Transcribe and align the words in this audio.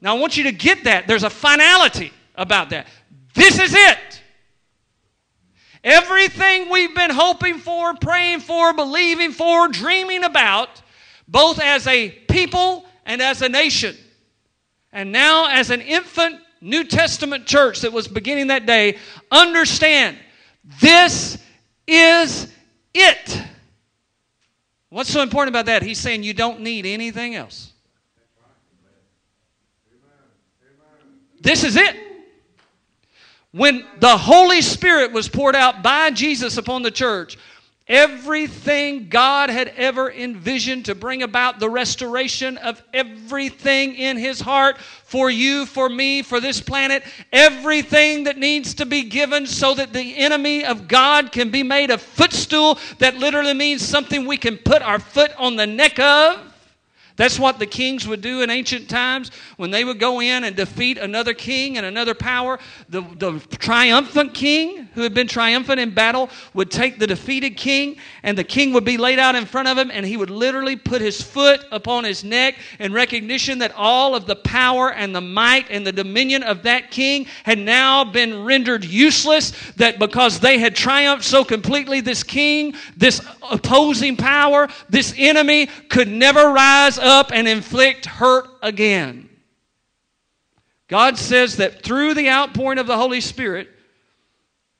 Now, 0.00 0.16
I 0.16 0.18
want 0.18 0.36
you 0.36 0.44
to 0.44 0.52
get 0.52 0.84
that. 0.84 1.06
There's 1.06 1.24
a 1.24 1.30
finality 1.30 2.12
about 2.34 2.70
that. 2.70 2.86
This 3.34 3.58
is 3.58 3.74
it. 3.74 4.22
Everything 5.82 6.68
we've 6.68 6.94
been 6.94 7.10
hoping 7.10 7.58
for, 7.58 7.94
praying 7.94 8.40
for, 8.40 8.72
believing 8.74 9.30
for, 9.30 9.68
dreaming 9.68 10.24
about, 10.24 10.82
both 11.28 11.60
as 11.60 11.86
a 11.86 12.10
people 12.28 12.84
and 13.04 13.22
as 13.22 13.42
a 13.42 13.48
nation, 13.48 13.96
and 14.92 15.12
now 15.12 15.46
as 15.46 15.70
an 15.70 15.80
infant 15.80 16.40
New 16.60 16.84
Testament 16.84 17.46
church 17.46 17.82
that 17.82 17.92
was 17.92 18.08
beginning 18.08 18.48
that 18.48 18.66
day, 18.66 18.98
understand 19.30 20.18
this 20.80 21.38
is 21.86 22.52
it. 22.92 23.42
What's 24.88 25.10
so 25.10 25.22
important 25.22 25.54
about 25.54 25.66
that? 25.66 25.82
He's 25.82 25.98
saying 25.98 26.22
you 26.22 26.34
don't 26.34 26.60
need 26.60 26.86
anything 26.86 27.34
else. 27.34 27.72
This 31.46 31.62
is 31.62 31.76
it. 31.76 31.96
When 33.52 33.86
the 34.00 34.18
Holy 34.18 34.60
Spirit 34.62 35.12
was 35.12 35.28
poured 35.28 35.54
out 35.54 35.80
by 35.80 36.10
Jesus 36.10 36.56
upon 36.56 36.82
the 36.82 36.90
church, 36.90 37.38
Everything 37.88 39.08
God 39.08 39.48
had 39.48 39.68
ever 39.76 40.10
envisioned 40.10 40.86
to 40.86 40.96
bring 40.96 41.22
about 41.22 41.60
the 41.60 41.70
restoration 41.70 42.58
of 42.58 42.82
everything 42.92 43.94
in 43.94 44.16
His 44.16 44.40
heart 44.40 44.78
for 44.78 45.30
you, 45.30 45.64
for 45.66 45.88
me, 45.88 46.22
for 46.22 46.40
this 46.40 46.60
planet, 46.60 47.04
everything 47.32 48.24
that 48.24 48.38
needs 48.38 48.74
to 48.74 48.86
be 48.86 49.04
given 49.04 49.46
so 49.46 49.72
that 49.74 49.92
the 49.92 50.16
enemy 50.16 50.64
of 50.64 50.88
God 50.88 51.30
can 51.30 51.50
be 51.50 51.62
made 51.62 51.92
a 51.92 51.98
footstool 51.98 52.76
that 52.98 53.18
literally 53.18 53.54
means 53.54 53.86
something 53.86 54.26
we 54.26 54.36
can 54.36 54.56
put 54.56 54.82
our 54.82 54.98
foot 54.98 55.30
on 55.38 55.54
the 55.54 55.66
neck 55.66 56.00
of. 56.00 56.55
That's 57.16 57.38
what 57.38 57.58
the 57.58 57.66
kings 57.66 58.06
would 58.06 58.20
do 58.20 58.42
in 58.42 58.50
ancient 58.50 58.90
times 58.90 59.30
when 59.56 59.70
they 59.70 59.84
would 59.84 59.98
go 59.98 60.20
in 60.20 60.44
and 60.44 60.54
defeat 60.54 60.98
another 60.98 61.32
king 61.32 61.78
and 61.78 61.86
another 61.86 62.14
power. 62.14 62.58
The, 62.90 63.00
the 63.00 63.40
triumphant 63.58 64.34
king, 64.34 64.88
who 64.94 65.00
had 65.00 65.14
been 65.14 65.26
triumphant 65.26 65.80
in 65.80 65.94
battle, 65.94 66.28
would 66.52 66.70
take 66.70 66.98
the 66.98 67.06
defeated 67.06 67.56
king, 67.56 67.96
and 68.22 68.36
the 68.36 68.44
king 68.44 68.74
would 68.74 68.84
be 68.84 68.98
laid 68.98 69.18
out 69.18 69.34
in 69.34 69.46
front 69.46 69.66
of 69.66 69.78
him, 69.78 69.90
and 69.90 70.04
he 70.04 70.18
would 70.18 70.28
literally 70.28 70.76
put 70.76 71.00
his 71.00 71.22
foot 71.22 71.64
upon 71.72 72.04
his 72.04 72.22
neck 72.22 72.56
in 72.78 72.92
recognition 72.92 73.58
that 73.60 73.72
all 73.74 74.14
of 74.14 74.26
the 74.26 74.36
power 74.36 74.92
and 74.92 75.14
the 75.14 75.20
might 75.20 75.70
and 75.70 75.86
the 75.86 75.92
dominion 75.92 76.42
of 76.42 76.62
that 76.64 76.90
king 76.90 77.26
had 77.44 77.58
now 77.58 78.04
been 78.04 78.44
rendered 78.44 78.84
useless. 78.84 79.52
That 79.76 79.98
because 79.98 80.38
they 80.38 80.58
had 80.58 80.76
triumphed 80.76 81.24
so 81.24 81.44
completely, 81.44 82.02
this 82.02 82.22
king, 82.22 82.74
this 82.94 83.22
opposing 83.50 84.16
power, 84.16 84.68
this 84.90 85.14
enemy 85.16 85.66
could 85.88 86.08
never 86.08 86.52
rise 86.52 86.98
up 87.06 87.30
and 87.32 87.48
inflict 87.48 88.04
hurt 88.04 88.48
again. 88.62 89.30
God 90.88 91.18
says 91.18 91.56
that 91.56 91.82
through 91.82 92.14
the 92.14 92.28
outpouring 92.28 92.78
of 92.78 92.86
the 92.86 92.96
Holy 92.96 93.20
Spirit, 93.20 93.68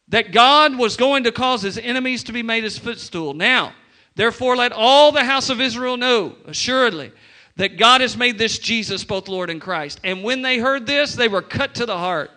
that 0.08 0.32
God 0.32 0.78
was 0.78 0.96
going 0.96 1.24
to 1.24 1.32
cause 1.32 1.62
his 1.62 1.78
enemies 1.78 2.24
to 2.24 2.32
be 2.32 2.42
made 2.42 2.64
his 2.64 2.78
footstool. 2.78 3.34
Now, 3.34 3.72
therefore, 4.14 4.56
let 4.56 4.72
all 4.72 5.10
the 5.10 5.24
house 5.24 5.50
of 5.50 5.60
Israel 5.60 5.96
know 5.96 6.36
assuredly 6.46 7.12
that 7.56 7.78
God 7.78 8.02
has 8.02 8.16
made 8.16 8.38
this 8.38 8.58
Jesus 8.58 9.02
both 9.02 9.28
Lord 9.28 9.50
and 9.50 9.60
Christ. 9.60 10.00
And 10.04 10.22
when 10.22 10.42
they 10.42 10.58
heard 10.58 10.86
this, 10.86 11.14
they 11.14 11.28
were 11.28 11.42
cut 11.42 11.74
to 11.76 11.86
the 11.86 11.96
heart. 11.96 12.30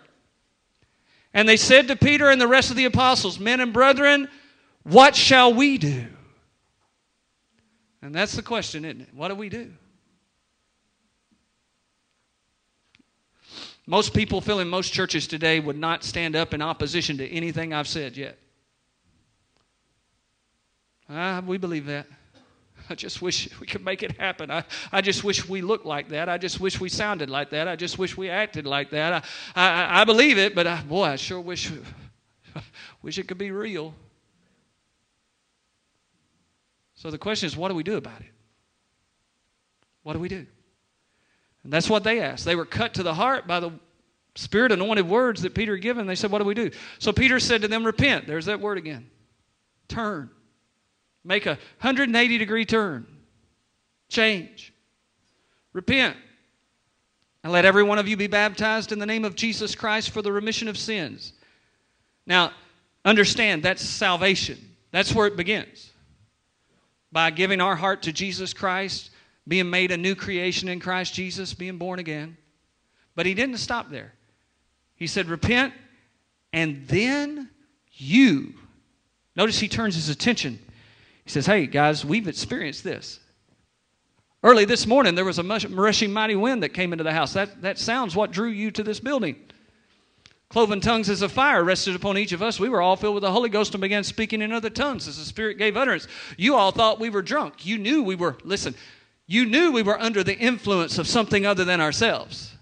And 1.32 1.48
they 1.48 1.56
said 1.56 1.88
to 1.88 1.96
Peter 1.96 2.28
and 2.28 2.40
the 2.40 2.48
rest 2.48 2.70
of 2.70 2.76
the 2.76 2.86
apostles, 2.86 3.38
Men 3.38 3.60
and 3.60 3.72
brethren, 3.72 4.28
what 4.82 5.14
shall 5.14 5.54
we 5.54 5.78
do? 5.78 6.06
And 8.02 8.14
that's 8.14 8.32
the 8.32 8.42
question, 8.42 8.84
isn't 8.84 9.02
it? 9.02 9.14
What 9.14 9.28
do 9.28 9.34
we 9.34 9.48
do? 9.48 9.70
Most 13.90 14.14
people 14.14 14.40
feel 14.40 14.60
in 14.60 14.68
most 14.68 14.92
churches 14.92 15.26
today 15.26 15.58
would 15.58 15.76
not 15.76 16.04
stand 16.04 16.36
up 16.36 16.54
in 16.54 16.62
opposition 16.62 17.18
to 17.18 17.28
anything 17.28 17.74
I've 17.74 17.88
said 17.88 18.16
yet. 18.16 18.38
Ah, 21.08 21.42
we 21.44 21.58
believe 21.58 21.86
that. 21.86 22.06
I 22.88 22.94
just 22.94 23.20
wish 23.20 23.48
we 23.58 23.66
could 23.66 23.84
make 23.84 24.04
it 24.04 24.16
happen. 24.16 24.48
I, 24.48 24.62
I 24.92 25.00
just 25.00 25.24
wish 25.24 25.48
we 25.48 25.60
looked 25.60 25.86
like 25.86 26.08
that. 26.10 26.28
I 26.28 26.38
just 26.38 26.60
wish 26.60 26.80
we 26.80 26.88
sounded 26.88 27.30
like 27.30 27.50
that. 27.50 27.66
I 27.66 27.74
just 27.74 27.98
wish 27.98 28.16
we 28.16 28.30
acted 28.30 28.64
like 28.64 28.90
that. 28.90 29.24
I, 29.56 29.68
I, 29.68 30.02
I 30.02 30.04
believe 30.04 30.38
it, 30.38 30.54
but 30.54 30.68
I, 30.68 30.82
boy, 30.82 31.06
I 31.06 31.16
sure 31.16 31.40
wish, 31.40 31.72
wish 33.02 33.18
it 33.18 33.26
could 33.26 33.38
be 33.38 33.50
real. 33.50 33.92
So 36.94 37.10
the 37.10 37.18
question 37.18 37.48
is, 37.48 37.56
what 37.56 37.70
do 37.70 37.74
we 37.74 37.82
do 37.82 37.96
about 37.96 38.20
it? 38.20 38.30
What 40.04 40.12
do 40.12 40.20
we 40.20 40.28
do? 40.28 40.46
And 41.64 41.72
that's 41.72 41.90
what 41.90 42.04
they 42.04 42.20
asked. 42.20 42.44
They 42.44 42.56
were 42.56 42.64
cut 42.64 42.94
to 42.94 43.02
the 43.02 43.14
heart 43.14 43.46
by 43.46 43.60
the 43.60 43.72
spirit 44.34 44.72
anointed 44.72 45.08
words 45.08 45.42
that 45.42 45.54
Peter 45.54 45.74
had 45.74 45.82
given. 45.82 46.06
They 46.06 46.14
said, 46.14 46.30
What 46.30 46.38
do 46.38 46.44
we 46.44 46.54
do? 46.54 46.70
So 46.98 47.12
Peter 47.12 47.38
said 47.38 47.62
to 47.62 47.68
them, 47.68 47.84
Repent. 47.84 48.26
There's 48.26 48.46
that 48.46 48.60
word 48.60 48.78
again. 48.78 49.10
Turn. 49.88 50.30
Make 51.24 51.46
a 51.46 51.58
180 51.80 52.38
degree 52.38 52.64
turn. 52.64 53.06
Change. 54.08 54.72
Repent. 55.72 56.16
And 57.42 57.52
let 57.52 57.64
every 57.64 57.82
one 57.82 57.98
of 57.98 58.08
you 58.08 58.16
be 58.16 58.26
baptized 58.26 58.92
in 58.92 58.98
the 58.98 59.06
name 59.06 59.24
of 59.24 59.34
Jesus 59.34 59.74
Christ 59.74 60.10
for 60.10 60.22
the 60.22 60.32
remission 60.32 60.68
of 60.68 60.76
sins. 60.76 61.32
Now, 62.26 62.52
understand 63.04 63.62
that's 63.62 63.82
salvation. 63.82 64.58
That's 64.90 65.14
where 65.14 65.26
it 65.26 65.36
begins. 65.36 65.90
By 67.12 67.30
giving 67.30 67.60
our 67.60 67.76
heart 67.76 68.02
to 68.02 68.12
Jesus 68.12 68.52
Christ 68.52 69.10
being 69.46 69.70
made 69.70 69.90
a 69.90 69.96
new 69.96 70.14
creation 70.14 70.68
in 70.68 70.80
Christ 70.80 71.14
Jesus, 71.14 71.54
being 71.54 71.78
born 71.78 71.98
again. 71.98 72.36
But 73.14 73.26
he 73.26 73.34
didn't 73.34 73.58
stop 73.58 73.90
there. 73.90 74.14
He 74.96 75.06
said, 75.06 75.28
Repent, 75.28 75.74
and 76.52 76.86
then 76.86 77.50
you. 77.92 78.54
Notice 79.36 79.58
he 79.58 79.68
turns 79.68 79.94
his 79.94 80.08
attention. 80.08 80.58
He 81.24 81.30
says, 81.30 81.46
Hey, 81.46 81.66
guys, 81.66 82.04
we've 82.04 82.28
experienced 82.28 82.84
this. 82.84 83.20
Early 84.42 84.64
this 84.64 84.86
morning, 84.86 85.14
there 85.14 85.24
was 85.24 85.38
a 85.38 85.68
rushing 85.68 86.12
mighty 86.12 86.34
wind 86.34 86.62
that 86.62 86.70
came 86.70 86.92
into 86.92 87.04
the 87.04 87.12
house. 87.12 87.34
That, 87.34 87.60
that 87.62 87.78
sounds 87.78 88.16
what 88.16 88.30
drew 88.30 88.48
you 88.48 88.70
to 88.70 88.82
this 88.82 88.98
building. 88.98 89.36
Cloven 90.48 90.80
tongues 90.80 91.08
as 91.08 91.22
a 91.22 91.28
fire 91.28 91.62
rested 91.62 91.94
upon 91.94 92.18
each 92.18 92.32
of 92.32 92.42
us. 92.42 92.58
We 92.58 92.68
were 92.68 92.80
all 92.80 92.96
filled 92.96 93.14
with 93.14 93.22
the 93.22 93.30
Holy 93.30 93.48
Ghost 93.48 93.74
and 93.74 93.80
began 93.80 94.02
speaking 94.02 94.42
in 94.42 94.50
other 94.50 94.70
tongues 94.70 95.06
as 95.06 95.18
the 95.18 95.24
Spirit 95.24 95.58
gave 95.58 95.76
utterance. 95.76 96.08
You 96.36 96.56
all 96.56 96.72
thought 96.72 96.98
we 96.98 97.10
were 97.10 97.22
drunk. 97.22 97.64
You 97.64 97.78
knew 97.78 98.02
we 98.02 98.16
were, 98.16 98.36
listen, 98.42 98.74
you 99.30 99.46
knew 99.46 99.70
we 99.70 99.82
were 99.82 99.98
under 100.00 100.24
the 100.24 100.36
influence 100.36 100.98
of 100.98 101.06
something 101.06 101.46
other 101.46 101.64
than 101.64 101.80
ourselves. 101.80 102.52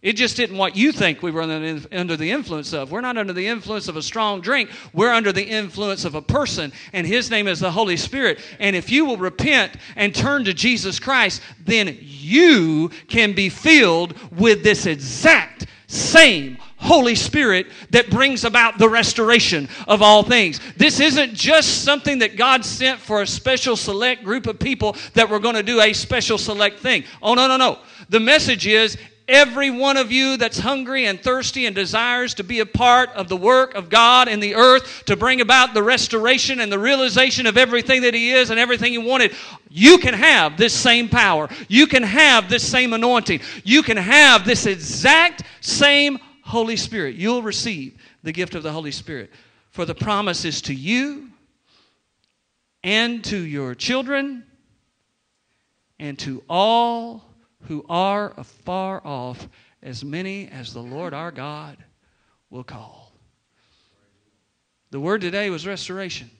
It 0.00 0.12
just 0.12 0.36
didn't 0.36 0.56
what 0.56 0.76
you 0.76 0.92
think 0.92 1.24
we 1.24 1.32
were 1.32 1.42
under 1.42 2.16
the 2.16 2.30
influence 2.30 2.72
of. 2.72 2.92
We're 2.92 3.00
not 3.00 3.18
under 3.18 3.32
the 3.32 3.48
influence 3.48 3.88
of 3.88 3.96
a 3.96 4.02
strong 4.02 4.40
drink. 4.40 4.70
We're 4.92 5.12
under 5.12 5.32
the 5.32 5.42
influence 5.42 6.04
of 6.04 6.14
a 6.14 6.22
person, 6.22 6.72
and 6.92 7.04
his 7.04 7.32
name 7.32 7.48
is 7.48 7.58
the 7.58 7.72
Holy 7.72 7.96
Spirit. 7.96 8.38
And 8.60 8.76
if 8.76 8.90
you 8.92 9.04
will 9.04 9.16
repent 9.16 9.72
and 9.96 10.14
turn 10.14 10.44
to 10.44 10.54
Jesus 10.54 11.00
Christ, 11.00 11.42
then 11.58 11.98
you 12.00 12.90
can 13.08 13.32
be 13.32 13.48
filled 13.48 14.14
with 14.38 14.62
this 14.62 14.86
exact 14.86 15.66
same 15.88 16.58
Holy 16.82 17.14
Spirit 17.14 17.68
that 17.90 18.10
brings 18.10 18.44
about 18.44 18.78
the 18.78 18.88
restoration 18.88 19.68
of 19.86 20.02
all 20.02 20.22
things. 20.22 20.60
This 20.76 21.00
isn't 21.00 21.34
just 21.34 21.84
something 21.84 22.18
that 22.18 22.36
God 22.36 22.64
sent 22.64 23.00
for 23.00 23.22
a 23.22 23.26
special 23.26 23.76
select 23.76 24.24
group 24.24 24.46
of 24.46 24.58
people 24.58 24.96
that 25.14 25.28
were 25.28 25.38
going 25.38 25.54
to 25.54 25.62
do 25.62 25.80
a 25.80 25.92
special 25.92 26.38
select 26.38 26.80
thing. 26.80 27.04
Oh, 27.22 27.34
no, 27.34 27.46
no, 27.46 27.56
no. 27.56 27.78
The 28.08 28.20
message 28.20 28.66
is 28.66 28.98
every 29.28 29.70
one 29.70 29.96
of 29.96 30.10
you 30.10 30.36
that's 30.36 30.58
hungry 30.58 31.06
and 31.06 31.20
thirsty 31.20 31.66
and 31.66 31.74
desires 31.74 32.34
to 32.34 32.44
be 32.44 32.60
a 32.60 32.66
part 32.66 33.10
of 33.10 33.28
the 33.28 33.36
work 33.36 33.74
of 33.74 33.88
God 33.88 34.28
in 34.28 34.40
the 34.40 34.54
earth 34.54 35.04
to 35.06 35.16
bring 35.16 35.40
about 35.40 35.74
the 35.74 35.82
restoration 35.82 36.60
and 36.60 36.70
the 36.70 36.78
realization 36.78 37.46
of 37.46 37.56
everything 37.56 38.02
that 38.02 38.14
He 38.14 38.32
is 38.32 38.50
and 38.50 38.58
everything 38.58 38.92
He 38.92 38.98
wanted, 38.98 39.34
you 39.70 39.98
can 39.98 40.14
have 40.14 40.56
this 40.56 40.74
same 40.74 41.08
power. 41.08 41.48
You 41.68 41.86
can 41.86 42.02
have 42.02 42.48
this 42.48 42.68
same 42.68 42.92
anointing. 42.92 43.40
You 43.64 43.82
can 43.82 43.96
have 43.96 44.44
this 44.44 44.66
exact 44.66 45.44
same 45.60 46.18
Holy 46.52 46.76
Spirit. 46.76 47.14
You'll 47.16 47.40
receive 47.40 47.96
the 48.22 48.30
gift 48.30 48.54
of 48.54 48.62
the 48.62 48.72
Holy 48.72 48.90
Spirit. 48.90 49.30
For 49.70 49.86
the 49.86 49.94
promise 49.94 50.44
is 50.44 50.60
to 50.62 50.74
you 50.74 51.30
and 52.84 53.24
to 53.24 53.38
your 53.38 53.74
children 53.74 54.44
and 55.98 56.18
to 56.18 56.44
all 56.50 57.24
who 57.62 57.86
are 57.88 58.34
afar 58.36 59.00
off, 59.02 59.48
as 59.82 60.04
many 60.04 60.46
as 60.48 60.74
the 60.74 60.82
Lord 60.82 61.14
our 61.14 61.30
God 61.30 61.78
will 62.50 62.64
call. 62.64 63.12
The 64.90 65.00
word 65.00 65.22
today 65.22 65.48
was 65.48 65.66
restoration. 65.66 66.30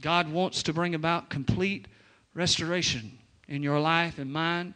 God 0.00 0.32
wants 0.32 0.62
to 0.62 0.72
bring 0.72 0.94
about 0.94 1.28
complete 1.28 1.88
restoration 2.32 3.18
in 3.48 3.62
your 3.62 3.80
life 3.80 4.18
and 4.18 4.32
mine, 4.32 4.72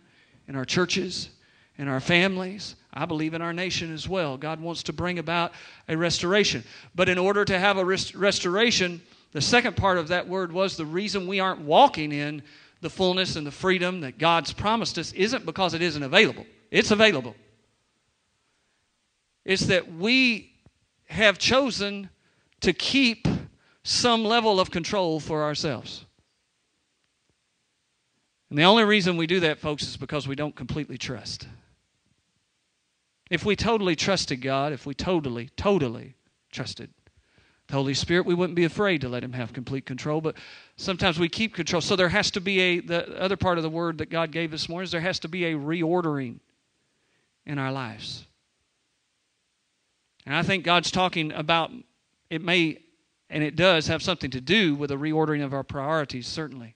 in 0.49 0.55
our 0.55 0.67
churches, 0.67 1.31
in 1.79 1.88
our 1.88 2.00
families, 2.00 2.77
I 2.92 3.06
believe 3.06 3.34
in 3.34 3.42
our 3.42 3.52
nation 3.52 3.92
as 3.92 4.08
well. 4.08 4.37
God 4.37 4.60
wants 4.60 4.82
to 4.84 4.92
bring 4.92 5.19
about 5.19 5.52
a 5.88 5.96
restoration. 5.96 6.64
But 6.94 7.08
in 7.08 7.19
order 7.19 7.44
to 7.44 7.58
have 7.58 7.78
a 7.78 7.84
rest- 7.84 8.14
restoration, 8.14 9.00
the 9.32 9.40
second 9.40 9.76
part 9.76 9.98
of 9.98 10.08
that 10.08 10.28
word 10.28 10.52
was 10.52 10.76
the 10.76 10.87
reason 10.87 11.26
we 11.26 11.40
aren't 11.40 11.60
walking 11.60 12.12
in 12.12 12.42
the 12.81 12.90
fullness 12.90 13.37
and 13.37 13.46
the 13.46 13.52
freedom 13.52 14.00
that 14.00 14.19
God's 14.19 14.52
promised 14.52 14.98
us 14.98 15.12
isn't 15.12 15.46
because 15.46 15.75
it 15.75 15.82
isn't 15.82 16.02
available. 16.02 16.46
It's 16.70 16.90
available. 16.90 17.37
It's 19.44 19.66
that 19.66 19.93
we 19.93 20.52
have 21.06 21.38
chosen 21.38 22.10
to 22.60 22.72
keep 22.72 23.26
some 23.82 24.25
level 24.25 24.60
of 24.60 24.70
control 24.70 25.20
for 25.20 25.43
ourselves. 25.43 26.04
And 28.50 28.58
the 28.58 28.64
only 28.64 28.84
reason 28.84 29.16
we 29.16 29.26
do 29.26 29.40
that, 29.40 29.58
folks, 29.58 29.84
is 29.84 29.96
because 29.96 30.26
we 30.26 30.34
don't 30.34 30.54
completely 30.54 30.98
trust. 30.98 31.46
If 33.31 33.44
we 33.44 33.55
totally 33.55 33.94
trusted 33.94 34.43
God, 34.43 34.73
if 34.73 34.85
we 34.85 34.93
totally, 34.93 35.50
totally 35.56 36.17
trusted 36.50 36.91
the 37.69 37.75
Holy 37.75 37.94
Spirit, 37.94 38.27
we 38.27 38.35
wouldn't 38.35 38.56
be 38.56 38.65
afraid 38.65 39.00
to 39.03 39.09
let 39.09 39.23
Him 39.23 39.32
have 39.32 39.53
complete 39.53 39.87
control. 39.87 40.21
But 40.21 40.37
sometimes 40.77 41.19
we 41.19 41.29
keep 41.29 41.55
control. 41.55 41.81
So 41.81 41.94
there 41.94 42.09
has 42.09 42.32
to 42.32 42.41
be 42.41 42.61
a, 42.61 42.81
the 42.81 43.21
other 43.21 43.37
part 43.37 43.56
of 43.59 43.62
the 43.62 43.71
word 43.71 43.99
that 43.99 44.11
God 44.11 44.32
gave 44.32 44.50
this 44.50 44.69
morning 44.69 44.85
is 44.85 44.91
there 44.91 45.00
has 45.00 45.21
to 45.21 45.29
be 45.29 45.44
a 45.47 45.55
reordering 45.55 46.41
in 47.47 47.59
our 47.59 47.71
lives. 47.71 48.27
And 50.27 50.35
I 50.35 50.43
think 50.43 50.65
God's 50.65 50.91
talking 50.91 51.32
about 51.32 51.71
it 52.29 52.43
may, 52.43 52.79
and 53.31 53.43
it 53.43 53.56
does 53.56 53.87
have 53.87 54.03
something 54.03 54.31
to 54.32 54.41
do 54.41 54.75
with 54.75 54.91
a 54.91 54.97
reordering 54.97 55.44
of 55.44 55.55
our 55.55 55.65
priorities, 55.65 56.27
certainly. 56.27 56.75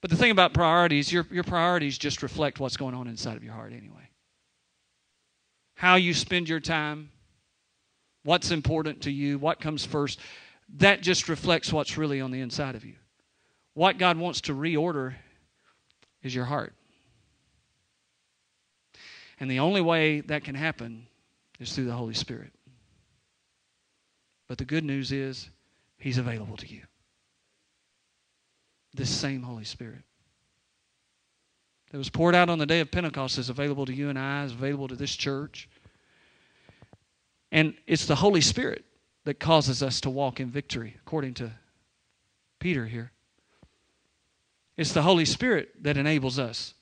But 0.00 0.10
the 0.10 0.16
thing 0.16 0.32
about 0.32 0.52
priorities, 0.52 1.12
your, 1.12 1.26
your 1.30 1.44
priorities 1.44 1.96
just 1.96 2.22
reflect 2.22 2.60
what's 2.60 2.76
going 2.76 2.94
on 2.94 3.06
inside 3.06 3.36
of 3.36 3.44
your 3.44 3.54
heart 3.54 3.72
anyway. 3.72 4.10
How 5.74 5.96
you 5.96 6.14
spend 6.14 6.48
your 6.48 6.60
time, 6.60 7.10
what's 8.22 8.50
important 8.50 9.02
to 9.02 9.10
you, 9.10 9.38
what 9.38 9.60
comes 9.60 9.84
first, 9.84 10.20
that 10.76 11.02
just 11.02 11.28
reflects 11.28 11.72
what's 11.72 11.98
really 11.98 12.20
on 12.20 12.30
the 12.30 12.40
inside 12.40 12.74
of 12.74 12.84
you. 12.84 12.94
What 13.74 13.98
God 13.98 14.16
wants 14.16 14.42
to 14.42 14.54
reorder 14.54 15.14
is 16.22 16.34
your 16.34 16.44
heart. 16.44 16.74
And 19.40 19.50
the 19.50 19.58
only 19.58 19.80
way 19.80 20.20
that 20.22 20.44
can 20.44 20.54
happen 20.54 21.06
is 21.58 21.72
through 21.72 21.86
the 21.86 21.92
Holy 21.92 22.14
Spirit. 22.14 22.52
But 24.48 24.58
the 24.58 24.64
good 24.64 24.84
news 24.84 25.12
is, 25.12 25.50
He's 25.98 26.18
available 26.18 26.56
to 26.58 26.68
you. 26.68 26.82
This 28.94 29.10
same 29.10 29.42
Holy 29.42 29.64
Spirit 29.64 30.02
that 31.94 31.98
was 31.98 32.10
poured 32.10 32.34
out 32.34 32.50
on 32.50 32.58
the 32.58 32.66
day 32.66 32.80
of 32.80 32.90
Pentecost 32.90 33.38
is 33.38 33.48
available 33.48 33.86
to 33.86 33.94
you 33.94 34.08
and 34.08 34.18
I, 34.18 34.42
is 34.42 34.50
available 34.50 34.88
to 34.88 34.96
this 34.96 35.14
church. 35.14 35.68
And 37.52 37.74
it's 37.86 38.06
the 38.06 38.16
Holy 38.16 38.40
Spirit 38.40 38.84
that 39.22 39.38
causes 39.38 39.80
us 39.80 40.00
to 40.00 40.10
walk 40.10 40.40
in 40.40 40.50
victory, 40.50 40.96
according 41.06 41.34
to 41.34 41.52
Peter 42.58 42.86
here. 42.86 43.12
It's 44.76 44.90
the 44.90 45.02
Holy 45.02 45.24
Spirit 45.24 45.84
that 45.84 45.96
enables 45.96 46.36
us 46.36 46.74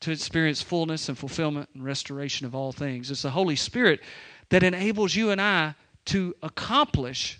to 0.00 0.12
experience 0.12 0.62
fullness 0.62 1.10
and 1.10 1.18
fulfillment 1.18 1.68
and 1.74 1.84
restoration 1.84 2.46
of 2.46 2.54
all 2.54 2.72
things. 2.72 3.10
It's 3.10 3.20
the 3.20 3.30
Holy 3.32 3.54
Spirit 3.54 4.00
that 4.48 4.62
enables 4.62 5.14
you 5.14 5.28
and 5.28 5.42
I 5.42 5.74
to 6.06 6.34
accomplish 6.42 7.38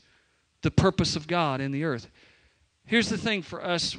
the 0.60 0.70
purpose 0.70 1.16
of 1.16 1.26
God 1.26 1.62
in 1.62 1.72
the 1.72 1.84
earth. 1.84 2.06
Here's 2.84 3.08
the 3.08 3.16
thing 3.16 3.40
for 3.40 3.64
us, 3.64 3.96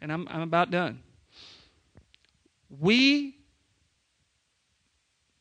and 0.00 0.12
I'm, 0.12 0.28
I'm 0.28 0.42
about 0.42 0.70
done. 0.70 1.00
We, 2.80 3.36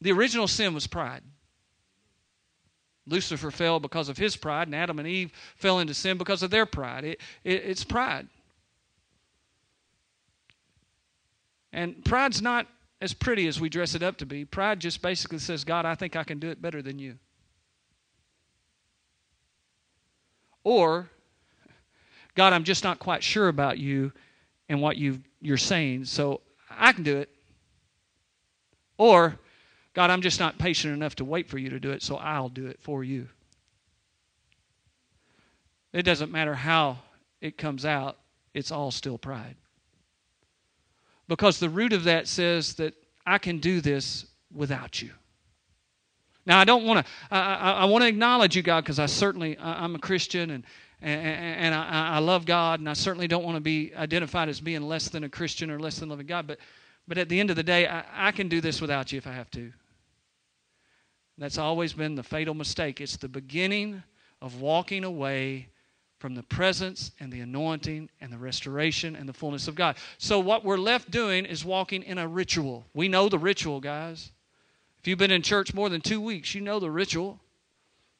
the 0.02 0.12
original 0.12 0.48
sin 0.48 0.74
was 0.74 0.88
pride. 0.88 1.22
Lucifer 3.06 3.52
fell 3.52 3.80
because 3.80 4.08
of 4.10 4.18
his 4.18 4.36
pride, 4.36 4.68
and 4.68 4.76
Adam 4.76 5.00
and 5.00 5.08
Eve 5.08 5.32
fell 5.58 5.80
into 5.80 5.94
sin 5.94 6.18
because 6.18 6.42
of 6.42 6.52
their 6.52 6.66
pride. 6.66 7.04
It, 7.04 7.22
it, 7.44 7.64
it's 7.66 7.84
pride. 7.84 8.28
And 11.74 12.04
pride's 12.06 12.42
not 12.42 12.68
as 13.02 13.14
pretty 13.14 13.48
as 13.48 13.60
we 13.60 13.68
dress 13.68 13.96
it 13.96 14.04
up 14.04 14.18
to 14.18 14.26
be. 14.26 14.46
Pride 14.46 14.80
just 14.80 15.02
basically 15.02 15.40
says, 15.40 15.66
God, 15.66 15.86
I 15.86 15.96
think 15.96 16.16
I 16.16 16.24
can 16.24 16.40
do 16.40 16.50
it 16.50 16.62
better 16.62 16.82
than 16.82 17.00
you. 17.00 17.18
Or, 20.64 21.10
God, 22.36 22.54
I'm 22.54 22.64
just 22.64 22.84
not 22.86 23.00
quite 23.00 23.22
sure 23.22 23.50
about 23.50 23.78
you 23.80 24.14
and 24.70 24.82
what 24.82 24.96
you 24.96 25.20
you're 25.42 25.58
saying, 25.58 26.06
so 26.06 26.40
I 26.78 26.94
can 26.94 27.04
do 27.04 27.18
it. 27.18 27.30
Or, 28.98 29.38
God, 29.94 30.10
I'm 30.10 30.22
just 30.22 30.40
not 30.40 30.58
patient 30.58 30.94
enough 30.94 31.16
to 31.16 31.26
wait 31.26 31.50
for 31.50 31.58
you 31.58 31.70
to 31.70 31.80
do 31.80 31.92
it, 31.92 32.02
so 32.02 32.16
I'll 32.18 32.50
do 32.50 32.68
it 32.68 32.80
for 32.82 33.04
you. 33.04 33.28
It 35.92 36.04
doesn't 36.04 36.32
matter 36.32 36.56
how 36.56 37.00
it 37.42 37.58
comes 37.58 37.86
out, 37.86 38.18
it's 38.54 38.72
all 38.72 38.92
still 38.92 39.18
pride. 39.18 39.56
Because 41.28 41.60
the 41.60 41.70
root 41.70 41.94
of 41.94 42.06
that 42.06 42.28
says 42.28 42.76
that 42.76 42.94
I 43.26 43.38
can 43.38 43.60
do 43.60 43.82
this 43.82 44.26
without 44.54 45.02
you. 45.02 45.12
Now, 46.46 46.60
I 46.60 46.66
don't 46.66 46.84
want 46.84 47.06
to, 47.06 47.12
I, 47.32 47.56
I, 47.56 47.72
I 47.72 47.86
want 47.86 48.04
to 48.04 48.08
acknowledge 48.08 48.56
you, 48.56 48.62
God, 48.62 48.84
because 48.84 49.00
I 49.00 49.06
certainly, 49.06 49.58
I, 49.58 49.86
am 49.86 49.96
a 49.96 50.00
Christian 50.00 50.50
and, 50.50 50.66
and, 51.04 51.76
I 51.76 52.20
love 52.20 52.46
God, 52.46 52.80
and 52.80 52.90
I 52.90 52.94
certainly 52.94 53.28
don't 53.28 53.44
want 53.44 53.58
to 53.58 53.62
be 53.62 53.94
identified 53.96 54.50
as 54.50 54.62
being 54.62 54.82
less 54.84 55.10
than 55.10 55.24
a 55.24 55.30
Christian 55.30 55.70
or 55.70 55.80
less 55.80 56.00
than 56.00 56.10
loving 56.10 56.28
God. 56.28 56.48
But, 56.48 56.60
but 57.08 57.18
at 57.18 57.30
the 57.30 57.40
end 57.40 57.50
of 57.50 57.56
the 57.56 57.64
day, 57.64 57.88
I, 57.88 58.30
I 58.30 58.32
can 58.32 58.48
do 58.48 58.62
this 58.62 58.80
without 58.80 59.12
you 59.12 59.18
if 59.18 59.28
I 59.28 59.34
have 59.34 59.52
to. 59.52 59.72
That's 61.38 61.58
always 61.58 61.94
been 61.94 62.16
the 62.16 62.24
fatal 62.24 62.54
mistake. 62.54 63.02
It's 63.02 63.18
the 63.18 63.28
beginning 63.28 64.04
of 64.42 64.62
walking 64.62 65.04
away 65.04 65.70
from 66.20 66.36
the 66.36 66.44
presence 66.44 67.12
and 67.20 67.34
the 67.34 67.42
anointing 67.42 68.10
and 68.22 68.32
the 68.32 68.38
restoration 68.38 69.16
and 69.16 69.28
the 69.28 69.34
fullness 69.34 69.68
of 69.68 69.76
God. 69.76 69.98
So, 70.20 70.40
what 70.40 70.64
we're 70.64 70.78
left 70.78 71.12
doing 71.12 71.46
is 71.46 71.66
walking 71.66 72.04
in 72.04 72.18
a 72.18 72.28
ritual. 72.28 72.86
We 72.94 73.10
know 73.10 73.28
the 73.28 73.40
ritual, 73.40 73.82
guys. 73.82 74.32
If 75.00 75.08
you've 75.08 75.20
been 75.20 75.32
in 75.32 75.42
church 75.42 75.74
more 75.74 75.90
than 75.90 76.00
two 76.00 76.22
weeks, 76.22 76.56
you 76.56 76.62
know 76.62 76.80
the 76.80 76.90
ritual. 76.90 77.42